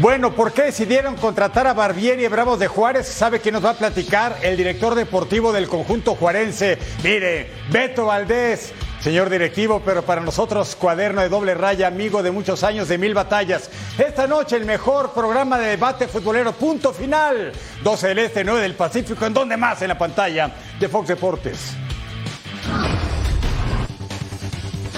[0.00, 3.06] Bueno, ¿por qué decidieron contratar a Barbieri y Bravos de Juárez?
[3.06, 4.38] ¿Sabe quién nos va a platicar?
[4.42, 6.78] El director deportivo del conjunto juarense.
[7.04, 12.64] Mire, Beto Valdés, señor directivo, pero para nosotros cuaderno de doble raya, amigo de muchos
[12.64, 13.70] años, de mil batallas.
[13.96, 17.52] Esta noche el mejor programa de debate futbolero, punto final.
[17.84, 19.80] 12 del Este, 9 del Pacífico, ¿en dónde más?
[19.80, 21.76] En la pantalla de Fox Deportes.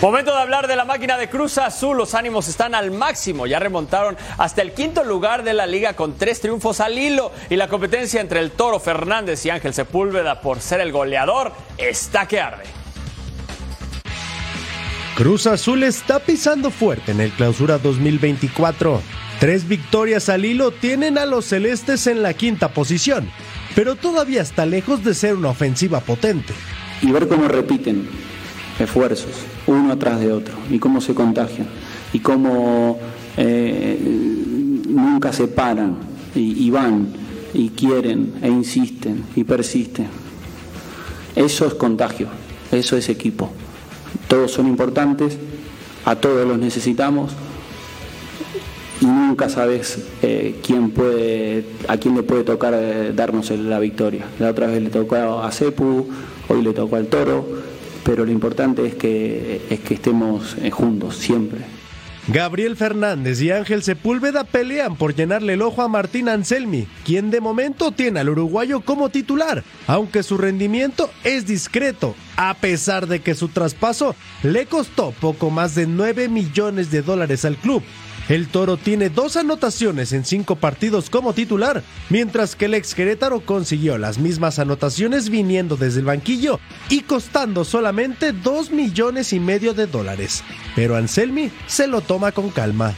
[0.01, 1.97] Momento de hablar de la máquina de Cruz Azul.
[1.97, 3.47] Los ánimos están al máximo.
[3.47, 7.33] Ya remontaron hasta el quinto lugar de la liga con tres triunfos al hilo.
[7.49, 12.29] Y la competencia entre el Toro Fernández y Ángel Sepúlveda por ser el goleador está
[12.29, 12.65] que arde.
[15.17, 19.01] Cruz Azul está pisando fuerte en el clausura 2024.
[19.41, 23.31] Tres victorias al hilo tienen a los celestes en la quinta posición,
[23.75, 26.53] pero todavía está lejos de ser una ofensiva potente.
[27.03, 28.09] y ver cómo repiten
[28.79, 29.31] esfuerzos
[29.67, 31.67] uno atrás de otro y cómo se contagian
[32.13, 32.99] y cómo
[33.37, 33.99] eh,
[34.89, 35.97] nunca se paran
[36.35, 37.09] y, y van
[37.55, 40.09] y quieren e insisten y persisten.
[41.35, 42.29] Eso es contagio,
[42.73, 43.51] eso es equipo.
[44.29, 45.39] Todos son importantes,
[46.05, 47.33] a todos los necesitamos
[49.01, 54.25] nunca sabes eh, quién puede, a quién le puede tocar eh, darnos la victoria.
[54.39, 56.09] La otra vez le tocó a Cepu,
[56.49, 57.47] hoy le tocó al Toro,
[58.07, 61.63] pero lo importante es que, es que estemos eh, juntos siempre.
[62.29, 67.41] Gabriel Fernández y Ángel Sepúlveda pelean por llenarle el ojo a Martín Anselmi, quien de
[67.41, 73.35] momento tiene al uruguayo como titular, aunque su rendimiento es discreto, a pesar de que
[73.35, 77.83] su traspaso le costó poco más de 9 millones de dólares al club.
[78.29, 83.41] El Toro tiene dos anotaciones en cinco partidos como titular, mientras que el ex Querétaro
[83.41, 86.59] consiguió las mismas anotaciones viniendo desde el banquillo
[86.89, 90.43] y costando solamente dos millones y medio de dólares.
[90.75, 92.95] Pero Anselmi se lo toma con calma.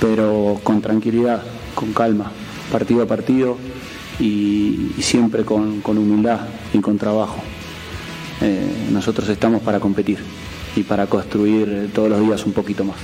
[0.00, 1.42] Pero con tranquilidad,
[1.74, 2.32] con calma,
[2.72, 3.58] partido a partido
[4.18, 6.40] y, siempre con, humildad
[6.72, 7.36] y con trabajo.
[8.40, 10.20] Eh, nosotros estamos para competir
[10.74, 12.96] y para construir todos los días un poquito más.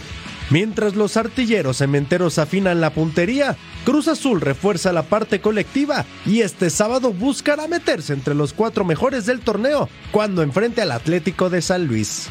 [0.51, 6.71] Mientras los artilleros cementeros afinan la puntería, Cruz Azul refuerza la parte colectiva y este
[6.71, 11.87] sábado buscará meterse entre los cuatro mejores del torneo cuando enfrente al Atlético de San
[11.87, 12.29] Luis.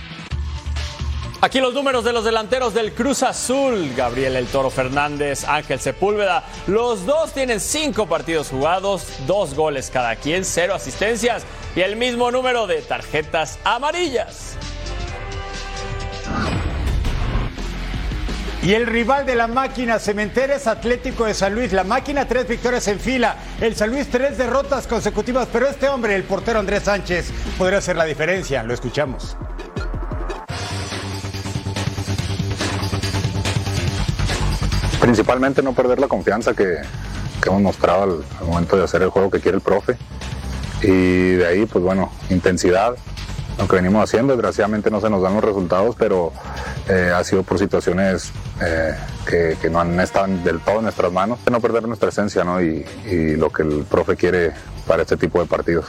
[1.42, 6.44] Aquí los números de los delanteros del Cruz Azul, Gabriel El Toro Fernández, Ángel Sepúlveda.
[6.68, 11.44] Los dos tienen cinco partidos jugados, dos goles cada quien, cero asistencias
[11.78, 14.58] y el mismo número de tarjetas amarillas.
[18.62, 21.72] Y el rival de la máquina cementera es Atlético de San Luis.
[21.72, 23.38] La máquina tres victorias en fila.
[23.62, 25.48] El San Luis tres derrotas consecutivas.
[25.52, 28.62] Pero este hombre, el portero Andrés Sánchez, podría hacer la diferencia.
[28.64, 29.38] Lo escuchamos.
[35.00, 36.80] Principalmente no perder la confianza que,
[37.46, 39.96] hemos mostrado al, al momento de hacer el juego que quiere el profe.
[40.82, 42.96] Y de ahí, pues bueno, intensidad,
[43.60, 44.34] lo que venimos haciendo.
[44.34, 46.32] Desgraciadamente no se nos dan los resultados, pero
[46.88, 48.96] eh, ha sido por situaciones eh,
[49.62, 51.40] que, no han estado del todo en nuestras manos.
[51.52, 52.62] No perder nuestra esencia ¿no?
[52.62, 52.86] y,
[53.36, 54.54] lo que el profe quiere
[54.88, 55.86] para este tipo de partidos.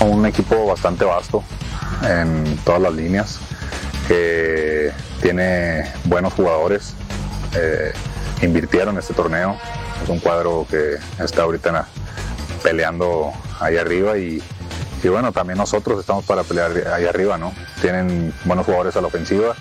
[0.00, 1.44] Un equipo bastante vasto
[2.02, 3.38] en todas las líneas,
[4.08, 6.94] que tiene buenos jugadores,
[7.54, 7.92] eh,
[8.42, 9.56] invirtieron este torneo,
[10.02, 11.86] es un cuadro que está ahorita en la,
[12.62, 14.42] peleando ahí arriba y,
[15.04, 17.52] bueno, también nosotros estamos para pelear ahí arriba, ¿no?
[17.80, 19.54] Tienen buenos jugadores a la ofensiva,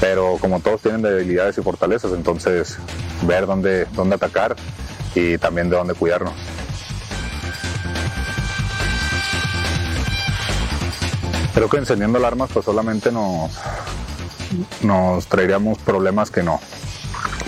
[0.00, 2.78] pero como todos tienen debilidades y fortalezas, entonces
[3.22, 4.56] ver dónde, dónde atacar
[5.14, 6.34] y también de dónde cuidarnos.
[11.54, 13.52] Creo que encendiendo alarmas pues solamente nos,
[14.82, 16.60] nos traeríamos problemas que no.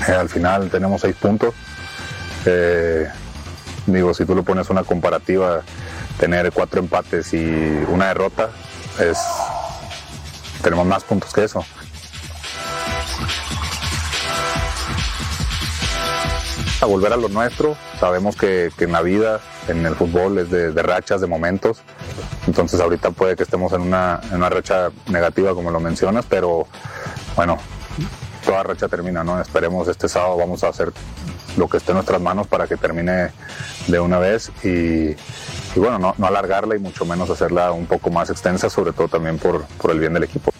[0.07, 1.55] Eh, al final tenemos seis puntos.
[2.44, 3.09] Eh,
[3.87, 5.62] Digo, si tú lo pones una comparativa,
[6.18, 8.51] tener cuatro empates y una derrota,
[8.99, 9.18] es
[10.62, 11.64] tenemos más puntos que eso.
[16.81, 20.83] A volver a lo nuestro, sabemos que, en la vida, en el fútbol, es de,
[20.83, 21.83] rachas, de momentos.
[22.49, 26.66] Entonces ahorita puede que estemos en una, en una racha negativa, como lo mencionas, pero
[27.37, 27.59] bueno,
[28.44, 29.40] toda racha termina, ¿no?
[29.40, 30.92] Esperemos este sábado vamos a hacer
[31.56, 33.30] lo que esté en nuestras manos para que termine
[33.86, 35.14] de una vez y,
[35.78, 39.64] bueno, no, alargarla y mucho menos hacerla un poco más extensa, sobre todo también por,
[39.80, 40.52] por el bien del equipo.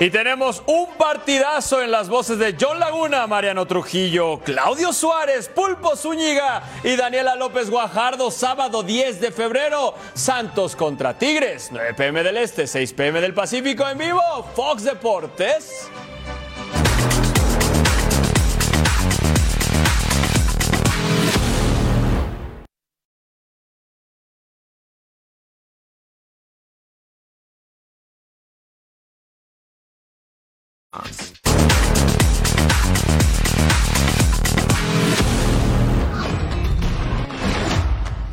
[0.00, 5.94] Y tenemos un partidazo en las voces de John Laguna, Mariano Trujillo, Claudio Suárez, Pulpo
[5.96, 12.38] Zúñiga y Daniela López Guajardo, sábado 10 de febrero, Santos contra Tigres, 9 pm del
[12.38, 14.20] Este, 6 pm del Pacífico en vivo,
[14.56, 15.88] Fox Deportes.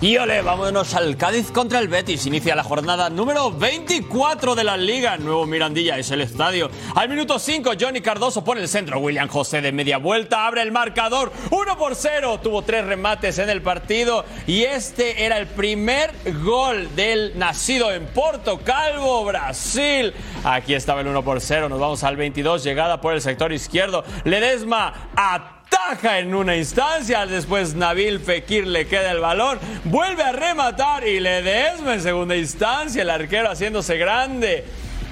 [0.01, 2.25] Y ole, vámonos al Cádiz contra el Betis.
[2.25, 5.15] Inicia la jornada número 24 de la Liga.
[5.17, 6.71] Nuevo Mirandilla es el estadio.
[6.95, 8.97] Al minuto 5, Johnny Cardoso pone el centro.
[8.97, 11.31] William José de media vuelta abre el marcador.
[11.51, 12.39] 1 por 0.
[12.41, 14.25] Tuvo tres remates en el partido.
[14.47, 16.11] Y este era el primer
[16.43, 20.15] gol del nacido en Porto Calvo, Brasil.
[20.43, 21.69] Aquí estaba el 1 por 0.
[21.69, 22.63] Nos vamos al 22.
[22.63, 24.03] Llegada por el sector izquierdo.
[24.23, 30.34] Ledesma a taja en una instancia, después Nabil Fekir le queda el balón, vuelve a
[30.34, 34.65] rematar y le desma en segunda instancia, el arquero haciéndose grande.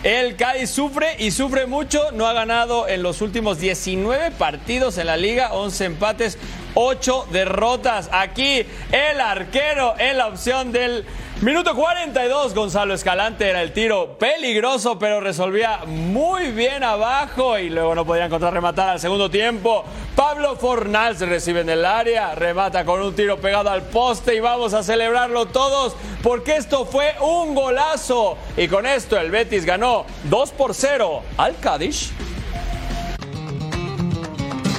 [0.03, 5.07] El Cádiz sufre y sufre mucho, no ha ganado en los últimos 19 partidos en
[5.07, 6.37] la liga, 11 empates,
[6.73, 8.09] ocho derrotas.
[8.13, 11.05] Aquí el arquero en la opción del
[11.41, 17.95] Minuto 42, Gonzalo Escalante era el tiro peligroso, pero resolvía muy bien abajo y luego
[17.95, 19.85] no podía encontrar rematar al segundo tiempo.
[20.17, 24.41] Pablo Fornal se recibe en el área, remata con un tiro pegado al poste y
[24.41, 28.37] vamos a celebrarlo todos porque esto fue un golazo.
[28.57, 32.11] Y con esto el Betis ganó 2 por 0 al Cádiz.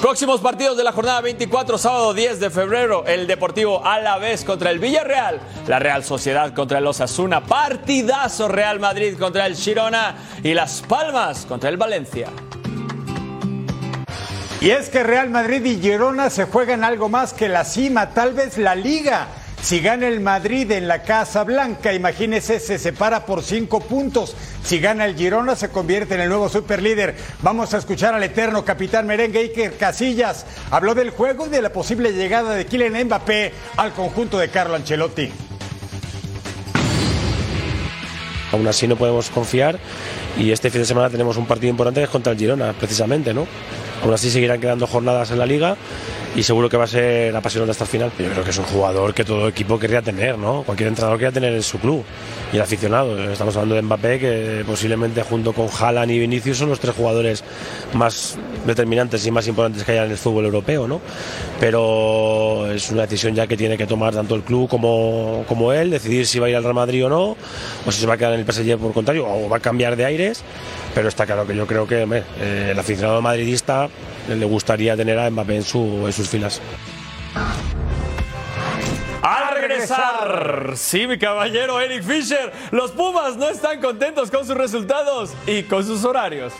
[0.01, 4.79] Próximos partidos de la jornada 24, sábado 10 de febrero, el Deportivo Alavés contra el
[4.79, 10.81] Villarreal, la Real Sociedad contra el Osasuna, partidazo Real Madrid contra el Girona y Las
[10.81, 12.29] Palmas contra el Valencia.
[14.63, 18.33] Y es que Real Madrid y Girona se juegan algo más que la cima, tal
[18.33, 19.29] vez la liga.
[19.63, 24.35] Si gana el Madrid en la Casa Blanca, imagínese, se separa por cinco puntos.
[24.65, 27.15] Si gana el Girona, se convierte en el nuevo superlíder.
[27.43, 30.47] Vamos a escuchar al eterno capitán merengue Iker Casillas.
[30.71, 34.77] Habló del juego y de la posible llegada de Kylian Mbappé al conjunto de Carlo
[34.77, 35.31] Ancelotti.
[38.53, 39.79] Aún así no podemos confiar
[40.39, 43.47] y este fin de semana tenemos un partido importante que contra el Girona, precisamente, ¿no?
[44.03, 45.77] Aún así seguirán quedando jornadas en la liga
[46.37, 48.13] y seguro que va a ser apasionante hasta el final.
[48.19, 50.63] Yo creo que es un jugador que todo equipo querría tener, ¿no?
[50.63, 52.05] Cualquier entrenador querría tener en su club
[52.53, 53.31] y el aficionado.
[53.31, 57.43] Estamos hablando de Mbappé, que posiblemente junto con Haaland y Vinicius son los tres jugadores
[57.95, 61.01] más determinantes y más importantes que hay en el fútbol europeo, ¿no?
[61.59, 65.91] Pero es una decisión ya que tiene que tomar tanto el club como, como él,
[65.91, 67.37] decidir si va a ir al Real Madrid o no,
[67.85, 69.97] o si se va a quedar en el PSG por contrario, o va a cambiar
[69.97, 70.43] de aires.
[70.95, 73.89] Pero está claro que yo creo que eh, el aficionado madridista
[74.29, 76.61] le gustaría tener a Mbappé en, su, en sus filas.
[79.23, 85.33] Al regresar, sí, mi caballero Eric Fisher, los Pumas no están contentos con sus resultados
[85.47, 86.53] y con sus horarios.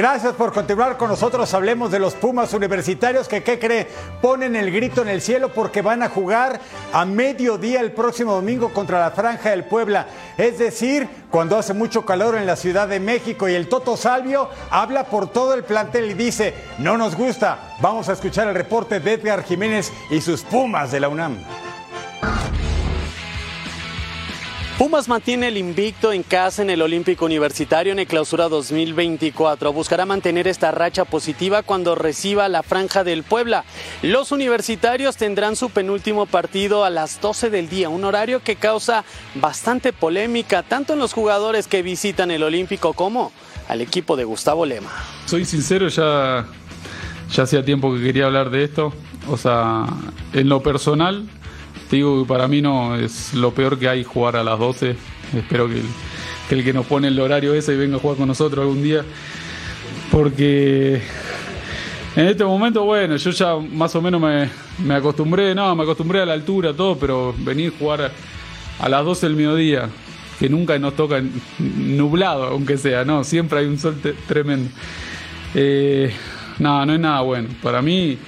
[0.00, 1.52] Gracias por continuar con nosotros.
[1.52, 3.86] Hablemos de los Pumas universitarios que, ¿qué cree?
[4.22, 6.58] Ponen el grito en el cielo porque van a jugar
[6.90, 10.06] a mediodía el próximo domingo contra la Franja del Puebla.
[10.38, 14.48] Es decir, cuando hace mucho calor en la Ciudad de México y el Toto Salvio
[14.70, 17.76] habla por todo el plantel y dice, no nos gusta.
[17.82, 21.44] Vamos a escuchar el reporte de Edgar Jiménez y sus Pumas de la UNAM.
[24.80, 29.74] Pumas mantiene el invicto en casa en el Olímpico Universitario en el Clausura 2024.
[29.74, 33.66] Buscará mantener esta racha positiva cuando reciba la Franja del Puebla.
[34.00, 39.04] Los universitarios tendrán su penúltimo partido a las 12 del día, un horario que causa
[39.34, 43.32] bastante polémica tanto en los jugadores que visitan el Olímpico como
[43.68, 44.92] al equipo de Gustavo Lema.
[45.26, 46.46] Soy sincero, ya,
[47.30, 48.94] ya hacía tiempo que quería hablar de esto.
[49.28, 49.84] O sea,
[50.32, 51.28] en lo personal,
[51.96, 54.96] digo que para mí no es lo peor que hay jugar a las 12.
[55.36, 55.82] Espero que
[56.54, 59.04] el, que nos pone el horario ese venga a jugar con nosotros algún día.
[60.10, 61.02] Porque
[62.16, 66.26] en este momento, bueno, yo ya más o menos me, acostumbré, no, me acostumbré a
[66.26, 68.12] la altura, todo, pero venir a jugar
[68.78, 69.88] a, las 12 del mediodía,
[70.38, 71.22] que nunca nos toca
[71.58, 74.70] nublado, aunque sea, no, siempre hay un sol tremendo.
[75.54, 76.12] Eh,
[76.58, 77.48] no, no es nada bueno.
[77.62, 78.18] Para mí,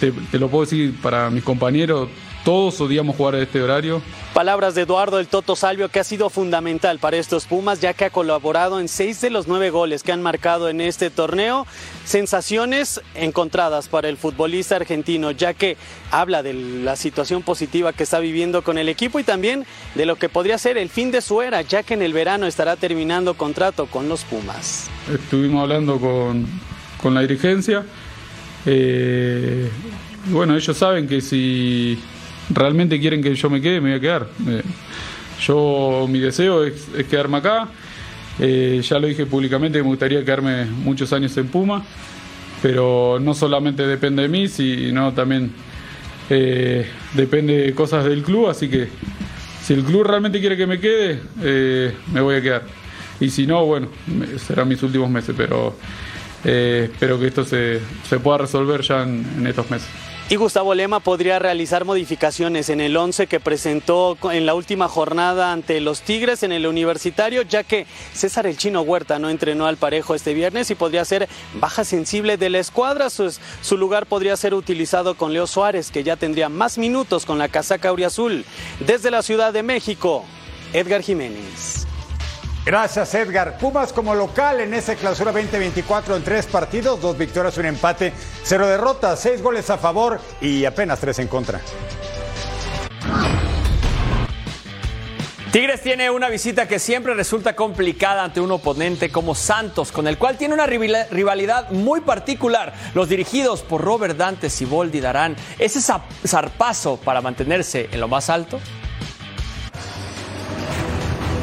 [0.00, 2.08] te lo puedo decir, para mis compañeros,
[2.48, 4.00] todos odiamos jugar a este horario.
[4.32, 8.06] Palabras de Eduardo el Toto Salvio, que ha sido fundamental para estos Pumas, ya que
[8.06, 11.66] ha colaborado en seis de los nueve goles que han marcado en este torneo.
[12.06, 15.76] Sensaciones encontradas para el futbolista argentino, ya que
[16.10, 20.16] habla de la situación positiva que está viviendo con el equipo y también de lo
[20.16, 23.34] que podría ser el fin de su era, ya que en el verano estará terminando
[23.34, 24.88] contrato con los Pumas.
[25.12, 26.46] Estuvimos hablando con,
[27.02, 27.84] con la dirigencia.
[28.64, 29.68] Eh,
[30.30, 31.98] bueno, ellos saben que si
[32.50, 34.28] realmente quieren que yo me quede, me voy a quedar.
[34.46, 34.62] Eh,
[35.40, 37.68] yo, mi deseo es, quedarme acá.
[38.38, 41.84] Eh, ya lo dije públicamente, me gustaría quedarme muchos años en Puma,
[42.62, 45.50] pero no solamente depende de mí, sino también
[46.30, 48.88] eh, depende de cosas del club, así que
[49.62, 51.20] si el club realmente quiere que me quede,
[52.12, 52.62] me voy a quedar.
[53.18, 53.88] Y si no, bueno,
[54.36, 55.76] serán mis últimos meses, pero
[56.44, 57.80] espero que esto se,
[58.22, 60.07] pueda resolver ya en estos meses.
[60.30, 65.52] Y Gustavo Lema podría realizar modificaciones en el 11 que presentó en la última jornada
[65.52, 69.78] ante los Tigres en el universitario, ya que César el Chino Huerta no entrenó al
[69.78, 73.08] parejo este viernes y podría ser baja sensible de la escuadra.
[73.08, 77.48] Su, lugar podría ser utilizado con Leo Suárez, que ya tendría más minutos con la
[77.48, 78.44] casaca auriazul.
[78.80, 80.26] Desde la Ciudad de México,
[80.74, 81.87] Edgar Jiménez.
[82.68, 83.56] Gracias, Edgar.
[83.56, 88.12] Pumas como local en ese clausura 2024 en tres partidos, dos victorias, un empate,
[88.42, 91.62] cero derrotas, seis goles a favor y apenas tres en contra.
[95.50, 100.18] Tigres tiene una visita que siempre resulta complicada ante un oponente como Santos, con el
[100.18, 102.74] cual tiene una rivalidad muy particular.
[102.92, 108.60] Los dirigidos por Robert Dante Siboldi darán ese zarpazo para mantenerse en lo más alto.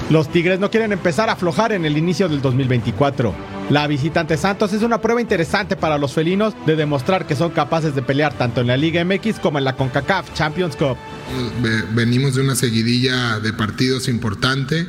[0.10, 3.34] Los Tigres no quieren empezar a aflojar en el inicio del 2024.
[3.72, 7.96] La visitante Santos es una prueba interesante para los felinos de demostrar que son capaces
[7.96, 10.96] de pelear tanto en la Liga MX como en la CONCACAF Champions Cup.
[11.96, 14.86] Venimos de una seguidilla de partidos importante,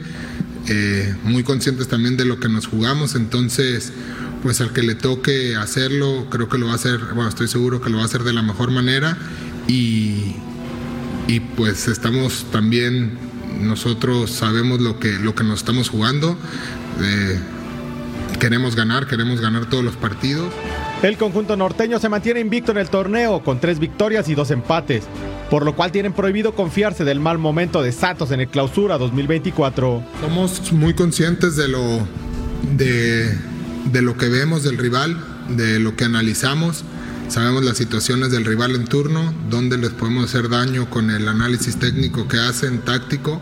[0.69, 3.95] eh, muy conscientes también de lo que nos jugamos, entonces
[4.43, 7.81] pues al que le toque hacerlo, creo que lo va a hacer, bueno, estoy seguro
[7.81, 9.17] que lo va a hacer de la mejor manera
[9.67, 10.37] y,
[11.27, 13.26] y pues estamos también
[13.61, 16.37] nosotros sabemos lo que, lo que nos estamos jugando.
[17.01, 17.39] Eh,
[18.39, 20.53] queremos ganar, queremos ganar todos los partidos.
[21.03, 25.05] El conjunto norteño se mantiene invicto en el torneo con tres victorias y dos empates,
[25.51, 30.03] por lo cual tienen prohibido confiarse del mal momento de Santos en el clausura 2024.
[30.21, 32.07] Somos muy conscientes de lo,
[32.77, 33.37] de,
[33.93, 35.17] de lo que vemos del rival,
[35.51, 36.85] de lo que analizamos.
[37.29, 41.77] Sabemos las situaciones del rival en turno, dónde les podemos hacer daño con el análisis
[41.77, 43.41] técnico que hacen, táctico.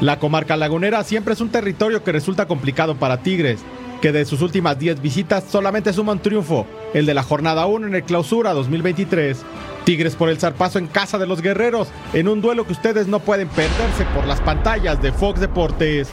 [0.00, 3.60] La comarca lagunera siempre es un territorio que resulta complicado para Tigres,
[4.02, 7.86] que de sus últimas 10 visitas solamente suma un triunfo, el de la jornada 1
[7.86, 9.38] en el clausura 2023.
[9.84, 13.20] Tigres por el zarpazo en casa de los guerreros, en un duelo que ustedes no
[13.20, 16.08] pueden perderse por las pantallas de Fox Deportes.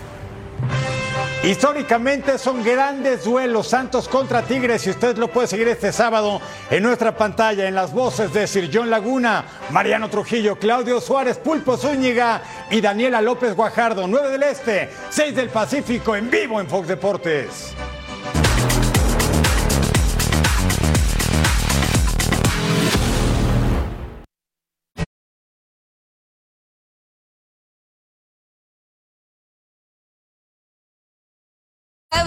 [1.43, 6.83] Históricamente son grandes duelos, Santos contra Tigres, y usted lo puede seguir este sábado en
[6.83, 12.41] nuestra pantalla, en las voces de Sir John Laguna, Mariano Trujillo, Claudio Suárez, Pulpo Zúñiga
[12.69, 17.75] y Daniela López Guajardo, 9 del Este, 6 del Pacífico, en vivo en Fox Deportes.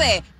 [0.00, 0.39] 9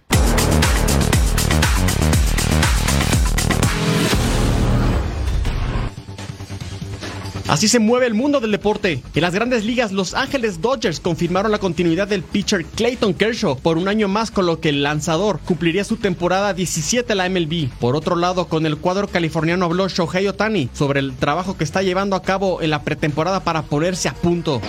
[7.50, 9.02] Así se mueve el mundo del deporte.
[9.12, 13.76] En las grandes ligas, Los Ángeles Dodgers confirmaron la continuidad del pitcher Clayton Kershaw por
[13.76, 17.68] un año más, con lo que el lanzador cumpliría su temporada 17 a la MLB.
[17.80, 21.82] Por otro lado, con el cuadro californiano habló Shohei Otani sobre el trabajo que está
[21.82, 24.62] llevando a cabo en la pretemporada para ponerse a punto.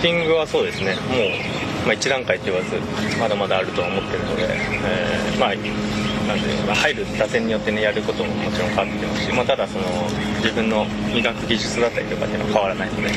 [6.22, 9.84] 入る打線によってねやることももちろん変わってきますし、まあ、ただその
[10.36, 13.10] 自分の磨く技術だったりとかっていうのは変わらないので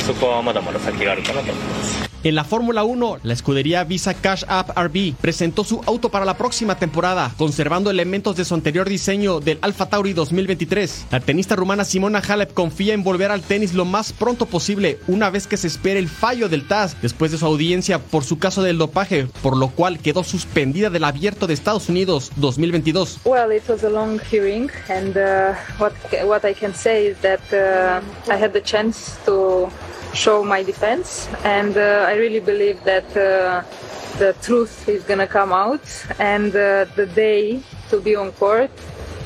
[0.00, 2.13] そこはまだまだ先があるかなと思います。
[2.24, 6.74] En la Fórmula 1, la escudería Visa Cash App RB presentó su auto para la próxima
[6.78, 11.08] temporada, conservando elementos de su anterior diseño del Alfa Tauri 2023.
[11.10, 15.28] La tenista rumana Simona Halep confía en volver al tenis lo más pronto posible, una
[15.28, 18.62] vez que se espere el fallo del TAS después de su audiencia por su caso
[18.62, 23.18] del dopaje, por lo cual quedó suspendida del Abierto de Estados Unidos 2022.
[23.26, 25.92] Well, it was a long hearing, and uh, what
[26.24, 28.00] what I can say is that uh,
[28.32, 29.68] I had the chance to
[30.14, 33.62] show my defense, and uh, really believe that uh,
[34.18, 35.82] the truth is gonna come out,
[36.18, 37.60] and uh, the day
[37.90, 38.70] to be on court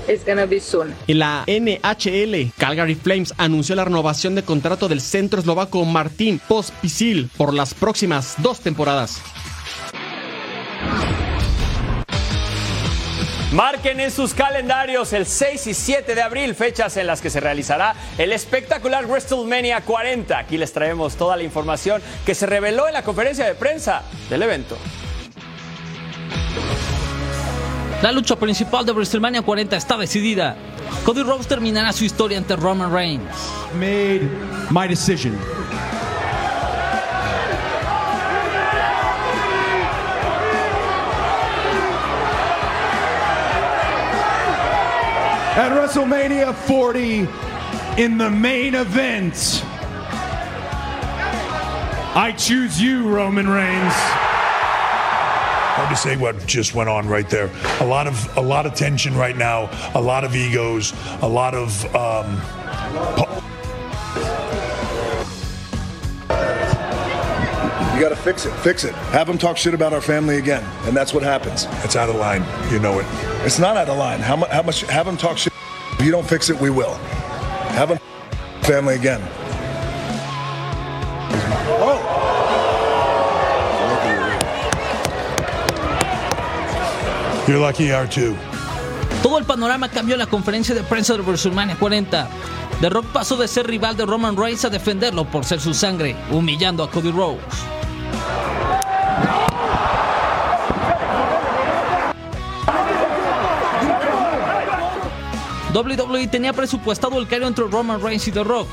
[0.09, 0.95] is gonna be soon.
[1.07, 7.53] La NHL, Calgary Flames anunció la renovación de contrato del centro eslovaco Martín Pospisil por
[7.53, 9.20] las próximas dos temporadas.
[13.53, 17.40] Marquen en sus calendarios el 6 y 7 de abril, fechas en las que se
[17.40, 20.38] realizará el espectacular WrestleMania 40.
[20.38, 24.42] Aquí les traemos toda la información que se reveló en la conferencia de prensa del
[24.42, 24.76] evento.
[28.03, 30.55] La lucha principal de WrestleMania 40 está decidida.
[31.07, 33.24] Cody Rhodes terminará su historia ante Roman Reigns.
[33.74, 34.28] Made
[34.70, 35.38] my decision.
[45.59, 47.26] At WrestleMania 40,
[48.00, 49.64] in the main event,
[52.14, 53.92] I choose you, Roman Reigns.
[55.74, 57.50] Hard to say what just went on right there.
[57.80, 59.68] A lot of a lot of tension right now.
[59.96, 60.92] A lot of egos.
[61.22, 61.84] A lot of.
[61.92, 63.47] Um,
[67.99, 68.53] You got to fix it.
[68.61, 68.94] Fix it.
[69.11, 71.66] Have them talk shit about our family again, and that's what happens.
[71.82, 72.44] It's out of line.
[72.70, 73.07] You know it.
[73.44, 74.20] It's not out of line.
[74.20, 74.82] How, mu- how much?
[74.82, 75.53] Have them talk shit.
[75.99, 76.94] If you don't fix it, we will.
[77.74, 77.99] Have them
[78.62, 79.20] family again.
[81.82, 81.99] Oh.
[87.49, 88.36] You're lucky you are too.
[89.24, 92.28] Todo el panorama cambió en la conferencia de prensa de WrestleMania 40.
[92.80, 96.14] The Rock pasó de ser rival de Roman Reigns a defenderlo por ser su sangre,
[96.30, 97.78] humillando a Cody Rhodes.
[105.79, 108.66] WWE tenía presupuestado el careo entre Roman Reigns y The Rock,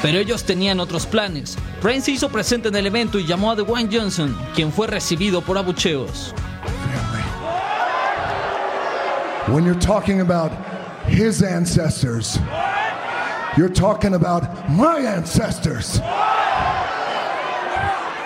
[0.00, 1.56] pero ellos tenían otros planes.
[1.82, 5.40] Reigns se hizo presente en el evento y llamó a Dwayne Johnson, quien fue recibido
[5.40, 6.32] por abucheos.
[9.48, 10.52] When you're talking about
[11.08, 12.38] his ancestors,
[13.56, 16.00] you're talking about my ancestors.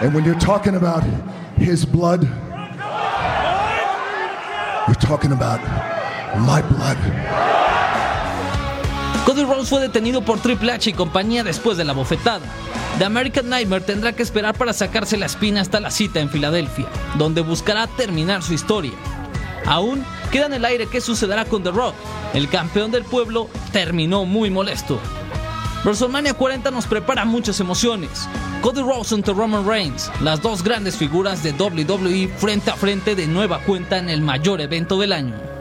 [0.00, 1.02] And when you're talking about
[1.56, 2.24] his blood,
[4.86, 5.60] you're talking about
[6.38, 7.45] my blood.
[9.26, 12.46] Cody Rhodes fue detenido por Triple H y compañía después de la bofetada.
[12.98, 16.86] The American Nightmare tendrá que esperar para sacarse la espina hasta la cita en Filadelfia,
[17.18, 18.92] donde buscará terminar su historia.
[19.66, 21.96] Aún queda en el aire qué sucederá con The Rock.
[22.34, 25.00] El campeón del pueblo terminó muy molesto.
[25.82, 28.28] WrestleMania 40 nos prepara muchas emociones.
[28.62, 33.26] Cody Rhodes ante Roman Reigns, las dos grandes figuras de WWE frente a frente de
[33.26, 35.55] nueva cuenta en el mayor evento del año.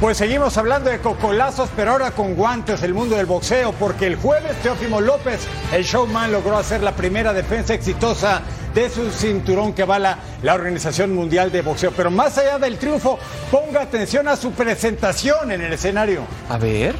[0.00, 4.16] Pues seguimos hablando de cocolazos, pero ahora con guantes, el mundo del boxeo, porque el
[4.16, 8.40] jueves Teófimo López, el showman, logró hacer la primera defensa exitosa
[8.72, 11.92] de su cinturón que avala la Organización Mundial de Boxeo.
[11.94, 13.18] Pero más allá del triunfo,
[13.50, 16.22] ponga atención a su presentación en el escenario.
[16.48, 16.94] A ver.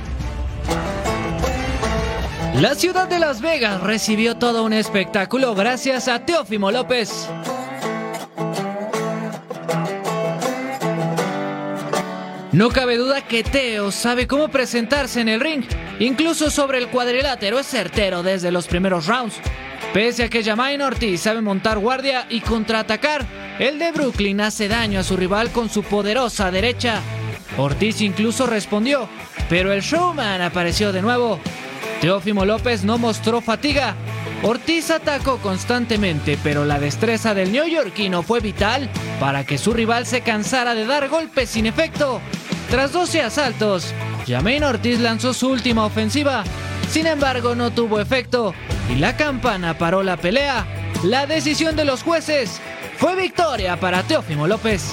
[2.54, 7.30] La ciudad de Las Vegas recibió todo un espectáculo gracias a Teófimo López.
[12.52, 15.62] No cabe duda que Teo sabe cómo presentarse en el ring.
[16.00, 19.36] Incluso sobre el cuadrilátero es certero desde los primeros rounds.
[19.94, 23.24] Pese a que Jamain Ortiz sabe montar guardia y contraatacar,
[23.60, 27.00] el de Brooklyn hace daño a su rival con su poderosa derecha.
[27.56, 29.08] Ortiz incluso respondió,
[29.48, 31.38] pero el showman apareció de nuevo.
[32.00, 33.94] Teófimo López no mostró fatiga.
[34.42, 38.88] Ortiz atacó constantemente, pero la destreza del neoyorquino fue vital
[39.20, 42.20] para que su rival se cansara de dar golpes sin efecto.
[42.70, 43.92] Tras 12 asaltos,
[44.28, 46.44] Jamain Ortiz lanzó su última ofensiva.
[46.88, 48.54] Sin embargo, no tuvo efecto
[48.88, 50.64] y la campana paró la pelea.
[51.02, 52.60] La decisión de los jueces
[52.96, 54.92] fue victoria para Teófimo López.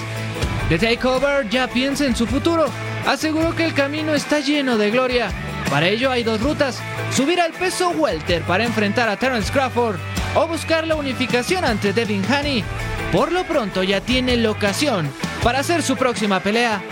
[0.68, 2.66] The Takeover ya piensa en su futuro.
[3.06, 5.30] Aseguró que el camino está lleno de gloria.
[5.70, 6.80] Para ello hay dos rutas,
[7.14, 9.98] subir al peso welter para enfrentar a Terence Crawford
[10.34, 12.64] o buscar la unificación ante Devin Haney.
[13.12, 15.08] Por lo pronto ya tiene locación
[15.44, 16.82] para hacer su próxima pelea.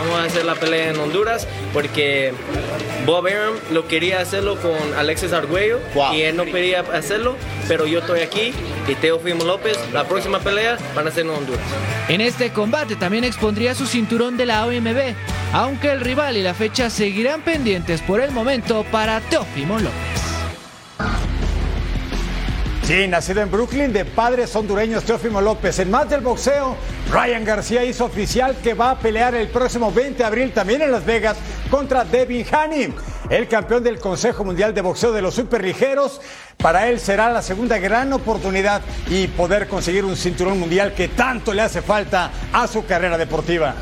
[0.00, 2.32] Vamos a hacer la pelea en Honduras porque
[3.04, 5.78] Bob Arum lo quería hacerlo con Alexis Arguello
[6.14, 7.36] y él no quería hacerlo,
[7.68, 8.54] pero yo estoy aquí
[8.88, 11.60] y Teofimo López, la próxima pelea van a ser en Honduras.
[12.08, 15.14] En este combate también expondría su cinturón de la OMB,
[15.52, 20.10] aunque el rival y la fecha seguirán pendientes por el momento para Teófimo López.
[22.90, 25.78] Sí, nacido en Brooklyn de padres hondureños Teófimo López.
[25.78, 26.74] En más del boxeo,
[27.12, 30.90] Ryan García hizo oficial que va a pelear el próximo 20 de abril también en
[30.90, 31.36] Las Vegas
[31.70, 32.92] contra Devin Haney,
[33.30, 36.20] el campeón del Consejo Mundial de Boxeo de los Superligeros.
[36.56, 41.54] Para él será la segunda gran oportunidad y poder conseguir un cinturón mundial que tanto
[41.54, 43.76] le hace falta a su carrera deportiva.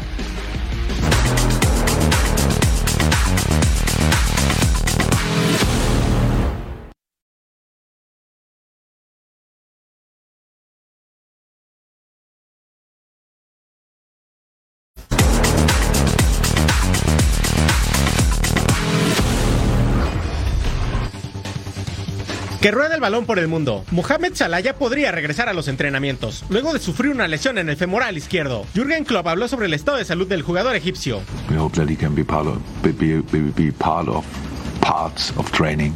[22.69, 23.83] Que rueda el balón por el mundo.
[23.93, 27.79] Mohamed Salah ya podría regresar a los entrenamientos, luego de sufrir una lesión en el
[27.79, 28.67] femoral izquierdo.
[28.75, 31.23] Jürgen Klopp habló sobre el estado de salud del jugador egipcio.
[31.51, 34.23] We hope that he can be part of, be, be, be, be part of
[34.83, 35.95] parts of training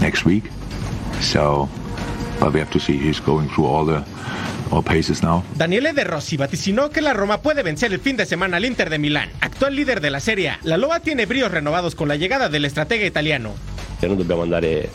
[0.00, 0.50] next week.
[1.20, 1.68] So,
[2.40, 2.98] but we have to see.
[2.98, 4.02] He's going through all the
[4.72, 5.44] all paces now.
[5.54, 8.90] Daniele De Rossi vaticinó que la Roma puede vencer el fin de semana al Inter
[8.90, 10.58] de Milán, actual líder de la Serie.
[10.64, 13.52] La Loa tiene bríos renovados con la llegada del estratega italiano.
[14.00, 14.90] Dobbiamo andare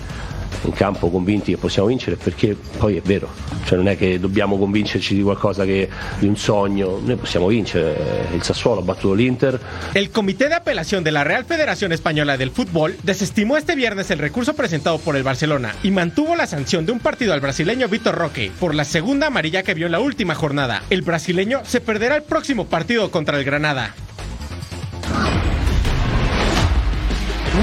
[0.64, 3.30] in campo convinti che possiamo vincere perché poi è vero,
[3.66, 5.90] cioè non è che dobbiamo convincerci di qualcosa che
[6.20, 9.60] di un sogno, noi possiamo vincere, il Sassuolo ha battuto l'Inter.
[9.94, 14.20] El Comité de Apelación de la Real Federación Española del Fútbol desestimó este viernes el
[14.20, 18.16] recurso presentado por el Barcelona y mantuvo la sanción de un partido al brasileño Vitor
[18.16, 20.84] Roque por la segunda amarilla que vio en la última jornada.
[20.90, 23.94] El brasileño se perderá el próximo partido contra el Granada.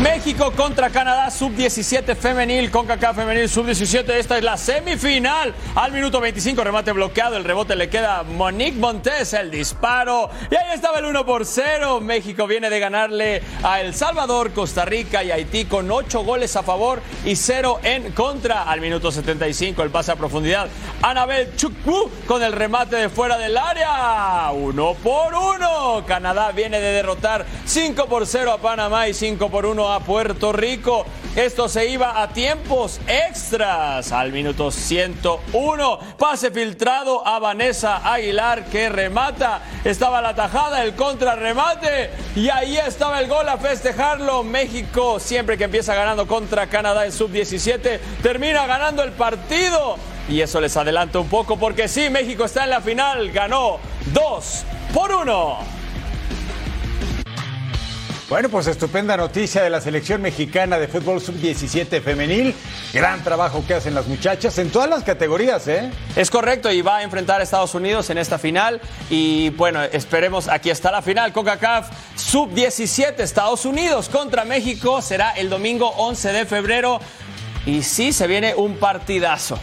[0.03, 4.11] México contra Canadá, sub-17 femenil, CONCACAF femenil, sub-17.
[4.11, 5.53] Esta es la semifinal.
[5.74, 7.36] Al minuto 25, remate bloqueado.
[7.36, 10.30] El rebote le queda a Monique Montes, el disparo.
[10.53, 12.01] Y ahí estaba el 1 por 0.
[12.01, 16.62] México viene de ganarle a El Salvador, Costa Rica y Haití con 8 goles a
[16.62, 18.62] favor y 0 en contra.
[18.64, 20.68] Al minuto 75, el pase a profundidad.
[21.03, 24.53] Anabel Chukwu con el remate de fuera del área.
[24.53, 26.05] 1 por 1.
[26.07, 30.53] Canadá viene de derrotar 5 por 0 a Panamá y 5 por 1 a Puerto
[30.53, 31.05] Rico.
[31.36, 34.12] Esto se iba a tiempos extras.
[34.12, 39.62] Al minuto 101, pase filtrado a Vanessa Aguilar que remata.
[39.84, 44.43] Estaba la tajada, el contrarremate y ahí estaba el gol a festejarlo.
[44.43, 49.97] México, siempre que empieza ganando contra Canadá en sub-17, termina ganando el partido.
[50.28, 53.78] Y eso les adelanta un poco porque sí, México está en la final, ganó
[54.12, 55.78] 2 por 1.
[58.29, 62.55] Bueno, pues estupenda noticia de la selección mexicana de fútbol sub-17 femenil.
[62.93, 65.91] Gran trabajo que hacen las muchachas en todas las categorías, ¿eh?
[66.14, 68.83] Es correcto, y va a enfrentar a Estados Unidos en esta final.
[69.09, 75.01] Y bueno, esperemos, aquí está la final, CONCACAF sub-17, Estados Unidos contra México.
[75.01, 77.01] Será el domingo 11 de febrero.
[77.64, 79.59] Y sí, se viene un partidazo.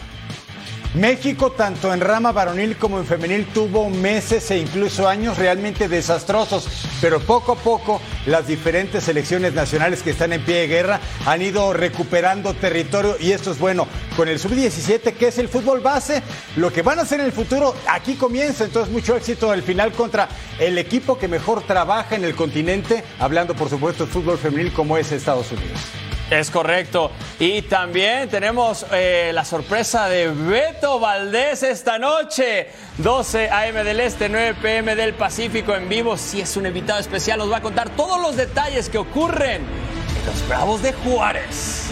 [0.96, 6.66] México, tanto en rama varonil como en femenil, tuvo meses e incluso años realmente desastrosos,
[7.02, 11.42] pero poco a poco las diferentes selecciones nacionales que están en pie de guerra han
[11.42, 13.86] ido recuperando territorio y esto es bueno.
[14.16, 16.22] Con el sub-17, que es el fútbol base,
[16.56, 19.92] lo que van a hacer en el futuro, aquí comienza, entonces mucho éxito el final
[19.92, 24.72] contra el equipo que mejor trabaja en el continente, hablando por supuesto de fútbol femenil
[24.72, 26.05] como es Estados Unidos.
[26.30, 27.12] Es correcto.
[27.38, 32.68] Y también tenemos eh, la sorpresa de Beto Valdés esta noche.
[32.98, 36.16] 12 AM del Este, 9 PM del Pacífico en vivo.
[36.16, 40.26] Si es un invitado especial, nos va a contar todos los detalles que ocurren en
[40.26, 41.85] los Bravos de Juárez.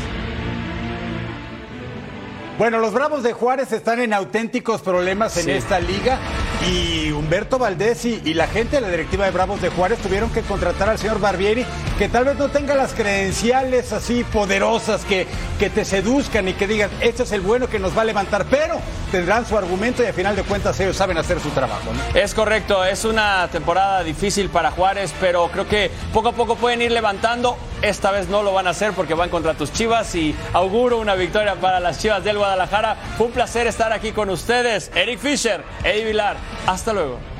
[2.56, 5.50] Bueno, los Bravos de Juárez están en auténticos problemas en Sí.
[5.50, 6.18] esta liga
[6.70, 10.30] y Humberto Valdés y, y la gente de la directiva de Bravos de Juárez tuvieron
[10.30, 11.66] que contratar al señor Barbieri,
[11.98, 15.26] que tal vez no tenga las credenciales así poderosas que,
[15.58, 18.44] que te seduzcan y que digan, este es el bueno que nos va a levantar,
[18.48, 18.76] pero
[19.10, 21.90] tendrán su argumento y al final de cuentas ellos saben hacer su trabajo.
[21.92, 22.18] ¿no?
[22.18, 26.82] Es correcto, es una temporada difícil para Juárez, pero creo que poco a poco pueden
[26.82, 27.56] ir levantando.
[27.82, 31.14] Esta vez no lo van a hacer porque van contra tus Chivas y auguro una
[31.16, 32.96] victoria para las Chivas del Guadalajara.
[33.16, 34.90] Fue un placer estar aquí con ustedes.
[34.94, 36.36] Eric Fisher, Eddie Vilar,
[36.66, 37.33] hasta luego.